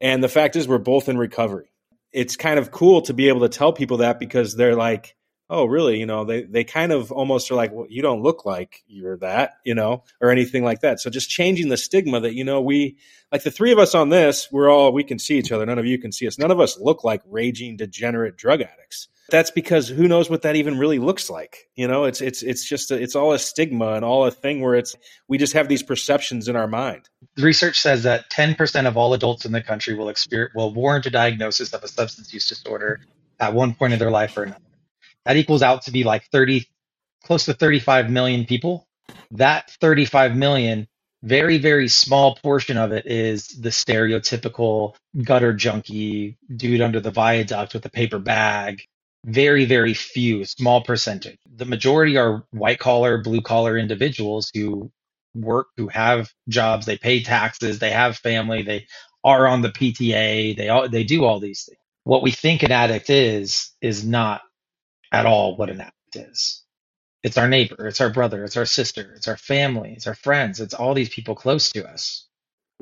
And 0.00 0.22
the 0.22 0.28
fact 0.28 0.54
is, 0.54 0.68
we're 0.68 0.78
both 0.78 1.08
in 1.08 1.18
recovery. 1.18 1.72
It's 2.12 2.36
kind 2.36 2.58
of 2.58 2.70
cool 2.70 3.02
to 3.02 3.14
be 3.14 3.28
able 3.28 3.40
to 3.40 3.48
tell 3.48 3.72
people 3.72 3.98
that 3.98 4.20
because 4.20 4.54
they're 4.54 4.76
like, 4.76 5.16
oh 5.50 5.64
really? 5.64 5.98
You 5.98 6.06
know 6.06 6.24
they 6.24 6.42
they 6.42 6.64
kind 6.64 6.92
of 6.92 7.12
almost 7.12 7.50
are 7.50 7.54
like 7.54 7.72
well 7.72 7.86
you 7.88 8.02
don't 8.02 8.22
look 8.22 8.44
like 8.44 8.82
you're 8.86 9.16
that 9.18 9.56
you 9.64 9.74
know 9.74 10.04
or 10.20 10.30
anything 10.30 10.64
like 10.64 10.80
that. 10.80 11.00
So 11.00 11.10
just 11.10 11.30
changing 11.30 11.68
the 11.68 11.76
stigma 11.76 12.20
that 12.20 12.34
you 12.34 12.44
know 12.44 12.60
we 12.60 12.96
like 13.32 13.42
the 13.42 13.50
three 13.50 13.72
of 13.72 13.78
us 13.78 13.94
on 13.94 14.08
this 14.08 14.48
we're 14.50 14.70
all 14.70 14.92
we 14.92 15.04
can 15.04 15.18
see 15.18 15.38
each 15.38 15.52
other. 15.52 15.66
None 15.66 15.78
of 15.78 15.86
you 15.86 15.98
can 15.98 16.12
see 16.12 16.26
us. 16.26 16.38
None 16.38 16.50
of 16.50 16.60
us 16.60 16.78
look 16.78 17.04
like 17.04 17.22
raging 17.26 17.76
degenerate 17.76 18.36
drug 18.36 18.60
addicts. 18.60 19.08
That's 19.30 19.50
because 19.50 19.88
who 19.88 20.08
knows 20.08 20.30
what 20.30 20.42
that 20.42 20.56
even 20.56 20.78
really 20.78 20.98
looks 20.98 21.28
like 21.28 21.68
you 21.74 21.86
know? 21.86 22.04
It's 22.04 22.20
it's 22.20 22.42
it's 22.42 22.68
just 22.68 22.90
a, 22.90 23.00
it's 23.00 23.14
all 23.14 23.32
a 23.32 23.38
stigma 23.38 23.92
and 23.92 24.04
all 24.04 24.26
a 24.26 24.30
thing 24.30 24.60
where 24.60 24.74
it's 24.74 24.96
we 25.28 25.38
just 25.38 25.52
have 25.52 25.68
these 25.68 25.82
perceptions 25.82 26.48
in 26.48 26.56
our 26.56 26.66
mind. 26.66 27.08
The 27.36 27.44
research 27.44 27.80
says 27.80 28.02
that 28.04 28.30
10% 28.30 28.86
of 28.86 28.96
all 28.96 29.14
adults 29.14 29.44
in 29.44 29.52
the 29.52 29.62
country 29.62 29.94
will 29.94 30.08
experience 30.08 30.54
will 30.54 30.72
warrant 30.72 31.06
a 31.06 31.10
diagnosis 31.10 31.72
of 31.72 31.82
a 31.84 31.88
substance 31.88 32.32
use 32.32 32.48
disorder 32.48 33.00
at 33.38 33.54
one 33.54 33.74
point 33.74 33.92
in 33.92 33.98
their 33.98 34.10
life 34.10 34.36
or 34.36 34.44
another 34.44 34.60
that 35.28 35.36
equals 35.36 35.62
out 35.62 35.82
to 35.82 35.90
be 35.90 36.04
like 36.04 36.24
30, 36.32 36.66
close 37.22 37.44
to 37.44 37.52
35 37.52 38.08
million 38.08 38.46
people. 38.46 38.88
That 39.32 39.70
35 39.78 40.34
million, 40.34 40.88
very, 41.22 41.58
very 41.58 41.88
small 41.88 42.36
portion 42.36 42.78
of 42.78 42.92
it 42.92 43.04
is 43.04 43.48
the 43.48 43.68
stereotypical 43.68 44.94
gutter 45.22 45.52
junkie 45.52 46.38
dude 46.56 46.80
under 46.80 46.98
the 46.98 47.10
viaduct 47.10 47.74
with 47.74 47.84
a 47.84 47.90
paper 47.90 48.18
bag. 48.18 48.82
Very, 49.26 49.66
very 49.66 49.92
few, 49.92 50.46
small 50.46 50.82
percentage. 50.82 51.36
The 51.56 51.66
majority 51.66 52.16
are 52.16 52.46
white 52.52 52.78
collar, 52.78 53.18
blue 53.18 53.42
collar 53.42 53.76
individuals 53.76 54.50
who 54.54 54.90
work, 55.34 55.66
who 55.76 55.88
have 55.88 56.32
jobs, 56.48 56.86
they 56.86 56.96
pay 56.96 57.22
taxes, 57.22 57.80
they 57.80 57.90
have 57.90 58.16
family, 58.16 58.62
they 58.62 58.86
are 59.22 59.46
on 59.46 59.60
the 59.60 59.68
PTA, 59.68 60.56
they 60.56 60.70
all, 60.70 60.88
they 60.88 61.04
do 61.04 61.26
all 61.26 61.38
these 61.38 61.64
things. 61.64 61.78
What 62.04 62.22
we 62.22 62.30
think 62.30 62.62
an 62.62 62.72
addict 62.72 63.10
is 63.10 63.72
is 63.82 64.06
not 64.06 64.40
at 65.12 65.26
all 65.26 65.56
what 65.56 65.70
an 65.70 65.80
addict 65.80 66.30
is. 66.30 66.62
It's 67.22 67.36
our 67.36 67.48
neighbor, 67.48 67.86
it's 67.86 68.00
our 68.00 68.10
brother, 68.10 68.44
it's 68.44 68.56
our 68.56 68.66
sister, 68.66 69.12
it's 69.16 69.28
our 69.28 69.36
family, 69.36 69.92
it's 69.96 70.06
our 70.06 70.14
friends, 70.14 70.60
it's 70.60 70.74
all 70.74 70.94
these 70.94 71.08
people 71.08 71.34
close 71.34 71.70
to 71.72 71.88
us. 71.88 72.26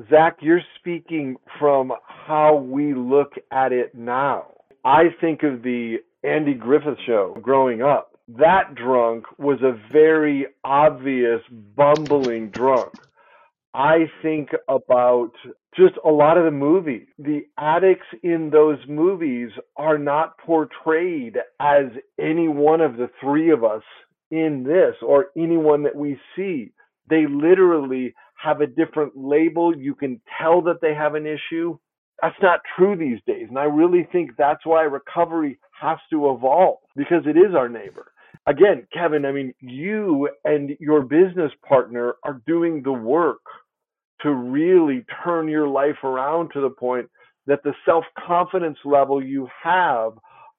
Zach, 0.09 0.37
you're 0.41 0.61
speaking 0.77 1.37
from 1.59 1.91
how 2.05 2.55
we 2.55 2.93
look 2.93 3.33
at 3.51 3.71
it 3.71 3.95
now. 3.95 4.45
I 4.85 5.05
think 5.19 5.41
of 5.41 5.63
the 5.63 5.97
Andy 6.23 6.53
Griffith 6.53 6.99
show 7.05 7.35
growing 7.41 7.81
up. 7.81 8.11
That 8.27 8.75
drunk 8.75 9.25
was 9.39 9.59
a 9.63 9.79
very 9.91 10.47
obvious, 10.63 11.41
bumbling 11.75 12.49
drunk. 12.49 12.93
I 13.77 14.09
think 14.23 14.49
about 14.67 15.33
just 15.75 15.93
a 16.03 16.09
lot 16.09 16.39
of 16.39 16.45
the 16.45 16.51
movies. 16.51 17.05
The 17.19 17.41
addicts 17.59 18.07
in 18.23 18.49
those 18.49 18.79
movies 18.89 19.51
are 19.75 19.99
not 19.99 20.39
portrayed 20.39 21.37
as 21.59 21.85
any 22.19 22.47
one 22.47 22.81
of 22.81 22.97
the 22.97 23.07
three 23.21 23.51
of 23.51 23.63
us 23.63 23.83
in 24.31 24.63
this 24.63 24.95
or 25.03 25.27
anyone 25.37 25.83
that 25.83 25.95
we 25.95 26.19
see. 26.35 26.71
They 27.07 27.25
literally 27.29 28.15
have 28.43 28.61
a 28.61 28.67
different 28.67 29.13
label. 29.15 29.77
You 29.77 29.93
can 29.93 30.21
tell 30.41 30.63
that 30.63 30.81
they 30.81 30.95
have 30.95 31.13
an 31.13 31.27
issue. 31.27 31.77
That's 32.19 32.35
not 32.41 32.61
true 32.75 32.95
these 32.97 33.19
days. 33.27 33.45
And 33.47 33.59
I 33.59 33.65
really 33.65 34.07
think 34.11 34.31
that's 34.39 34.65
why 34.65 34.81
recovery 34.85 35.59
has 35.79 35.99
to 36.09 36.31
evolve 36.31 36.79
because 36.95 37.25
it 37.27 37.37
is 37.37 37.53
our 37.55 37.69
neighbor. 37.69 38.11
Again, 38.47 38.87
Kevin, 38.91 39.23
I 39.23 39.33
mean, 39.33 39.53
you 39.59 40.29
and 40.45 40.71
your 40.79 41.03
business 41.03 41.51
partner 41.67 42.15
are 42.23 42.41
doing 42.47 42.81
the 42.81 42.91
work 42.91 43.41
to 44.21 44.31
really 44.31 45.05
turn 45.23 45.47
your 45.47 45.67
life 45.67 46.03
around 46.03 46.51
to 46.53 46.61
the 46.61 46.69
point 46.69 47.09
that 47.45 47.63
the 47.63 47.73
self 47.85 48.05
confidence 48.17 48.77
level 48.85 49.23
you 49.23 49.47
have 49.63 50.13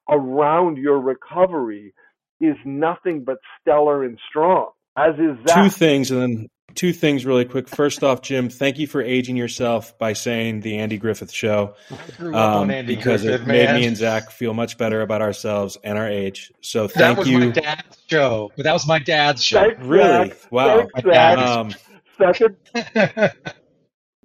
around 0.09 0.77
your 0.77 0.99
recovery 0.99 1.93
is 2.41 2.55
nothing 2.65 3.23
but 3.23 3.37
stellar 3.61 4.03
and 4.03 4.17
strong. 4.29 4.71
As 4.97 5.13
is 5.15 5.37
that. 5.45 5.63
Two 5.63 5.69
things, 5.69 6.11
and 6.11 6.21
then 6.21 6.47
two 6.75 6.93
things 6.93 7.25
really 7.25 7.45
quick. 7.45 7.69
First 7.69 8.03
off, 8.03 8.21
Jim, 8.21 8.49
thank 8.49 8.79
you 8.79 8.87
for 8.87 9.01
aging 9.01 9.37
yourself 9.37 9.97
by 9.97 10.13
saying 10.13 10.61
the 10.61 10.77
Andy 10.79 10.97
Griffith 10.97 11.31
Show, 11.31 11.75
um, 12.19 12.67
because 12.85 13.23
Griffith, 13.23 13.41
it 13.41 13.47
made 13.47 13.65
man. 13.65 13.75
me 13.75 13.85
and 13.85 13.97
Zach 13.97 14.31
feel 14.31 14.53
much 14.53 14.77
better 14.77 15.01
about 15.01 15.21
ourselves 15.21 15.77
and 15.83 15.97
our 15.97 16.07
age. 16.07 16.51
So 16.61 16.87
thank 16.87 17.17
that 17.17 17.17
was 17.19 17.29
you. 17.29 17.39
My 17.39 17.51
dad's 17.51 17.97
show, 18.07 18.51
but 18.55 18.63
that 18.63 18.73
was 18.73 18.87
my 18.87 18.99
dad's 18.99 19.43
show. 19.43 19.61
Thanks, 19.61 19.85
really? 19.85 20.29
Zach. 20.29 20.51
Wow. 20.51 20.87
Thanks, 21.01 21.41
um, 21.41 21.73
Second. 22.19 22.55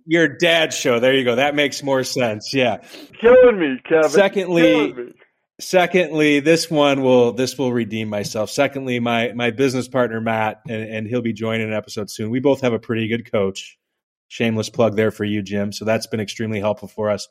Your 0.06 0.28
dad's 0.28 0.76
show. 0.76 1.00
There 1.00 1.14
you 1.14 1.24
go. 1.24 1.36
That 1.36 1.54
makes 1.54 1.82
more 1.82 2.04
sense. 2.04 2.52
Yeah. 2.52 2.78
Killing 3.20 3.58
me, 3.58 3.80
Kevin. 3.88 4.10
Secondly, 4.10 4.92
me. 4.92 5.12
secondly, 5.58 6.40
this 6.40 6.70
one 6.70 7.02
will 7.02 7.32
this 7.32 7.56
will 7.56 7.72
redeem 7.72 8.08
myself. 8.08 8.50
Secondly, 8.50 9.00
my 9.00 9.32
my 9.32 9.50
business 9.50 9.88
partner 9.88 10.20
Matt, 10.20 10.60
and, 10.68 10.82
and 10.82 11.06
he'll 11.06 11.22
be 11.22 11.32
joining 11.32 11.68
an 11.68 11.72
episode 11.72 12.10
soon. 12.10 12.30
We 12.30 12.40
both 12.40 12.60
have 12.60 12.74
a 12.74 12.78
pretty 12.78 13.08
good 13.08 13.30
coach. 13.30 13.78
Shameless 14.28 14.68
plug 14.68 14.96
there 14.96 15.10
for 15.10 15.24
you, 15.24 15.40
Jim. 15.42 15.72
So 15.72 15.86
that's 15.86 16.06
been 16.06 16.20
extremely 16.20 16.60
helpful 16.60 16.88
for 16.88 17.10
us 17.10 17.28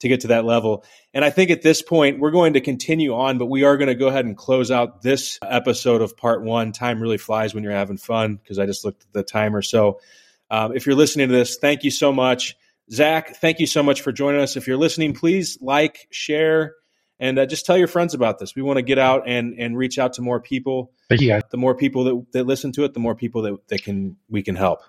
to 0.00 0.08
get 0.08 0.20
to 0.20 0.28
that 0.28 0.44
level. 0.44 0.84
And 1.12 1.24
I 1.24 1.30
think 1.30 1.50
at 1.50 1.62
this 1.62 1.82
point, 1.82 2.18
we're 2.18 2.30
going 2.30 2.54
to 2.54 2.60
continue 2.60 3.14
on, 3.14 3.38
but 3.38 3.46
we 3.46 3.64
are 3.64 3.76
going 3.76 3.88
to 3.88 3.94
go 3.94 4.08
ahead 4.08 4.24
and 4.24 4.36
close 4.36 4.70
out 4.70 5.02
this 5.02 5.38
episode 5.42 6.02
of 6.02 6.16
part 6.16 6.42
one. 6.42 6.72
Time 6.72 7.00
really 7.00 7.18
flies 7.18 7.54
when 7.54 7.62
you're 7.64 7.72
having 7.72 7.96
fun 7.96 8.36
because 8.36 8.58
I 8.58 8.66
just 8.66 8.84
looked 8.84 9.02
at 9.02 9.12
the 9.12 9.22
timer. 9.22 9.62
So 9.62 10.00
Um, 10.50 10.76
if 10.76 10.84
you're 10.86 10.94
listening 10.94 11.28
to 11.28 11.34
this, 11.34 11.56
thank 11.56 11.84
you 11.84 11.90
so 11.90 12.12
much. 12.12 12.54
Zach, 12.92 13.36
thank 13.36 13.60
you 13.60 13.66
so 13.66 13.82
much 13.82 14.02
for 14.02 14.12
joining 14.12 14.42
us. 14.42 14.56
If 14.56 14.66
you're 14.66 14.76
listening, 14.76 15.14
please 15.14 15.58
like, 15.62 16.06
share, 16.10 16.74
and 17.18 17.38
uh, 17.38 17.46
just 17.46 17.64
tell 17.64 17.78
your 17.78 17.88
friends 17.88 18.12
about 18.12 18.38
this. 18.38 18.54
We 18.54 18.60
want 18.60 18.76
to 18.76 18.82
get 18.82 18.98
out 18.98 19.22
and 19.26 19.54
and 19.58 19.76
reach 19.76 19.98
out 19.98 20.12
to 20.14 20.22
more 20.22 20.40
people. 20.40 20.92
Thank 21.08 21.22
you 21.22 21.28
guys. 21.28 21.42
The 21.50 21.56
more 21.56 21.74
people 21.74 22.04
that, 22.04 22.26
that 22.32 22.44
listen 22.46 22.72
to 22.72 22.84
it, 22.84 22.92
the 22.92 23.00
more 23.00 23.14
people 23.14 23.42
that, 23.42 23.56
that 23.68 23.82
can 23.84 24.16
we 24.28 24.42
can 24.42 24.54
help. 24.54 24.80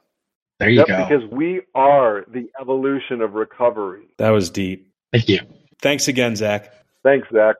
There 0.60 0.70
you 0.70 0.80
Yep, 0.80 0.88
go. 0.88 1.08
because 1.08 1.32
we 1.32 1.62
are 1.74 2.26
the 2.28 2.50
evolution 2.60 3.22
of 3.22 3.34
recovery. 3.34 4.08
That 4.18 4.32
was 4.32 4.50
deep. 4.50 4.92
Thank 5.16 5.30
you. 5.30 5.40
Thanks 5.82 6.10
again, 6.10 6.36
Zach. 6.36 6.74
Thanks, 7.02 7.26
Zach. 7.32 7.56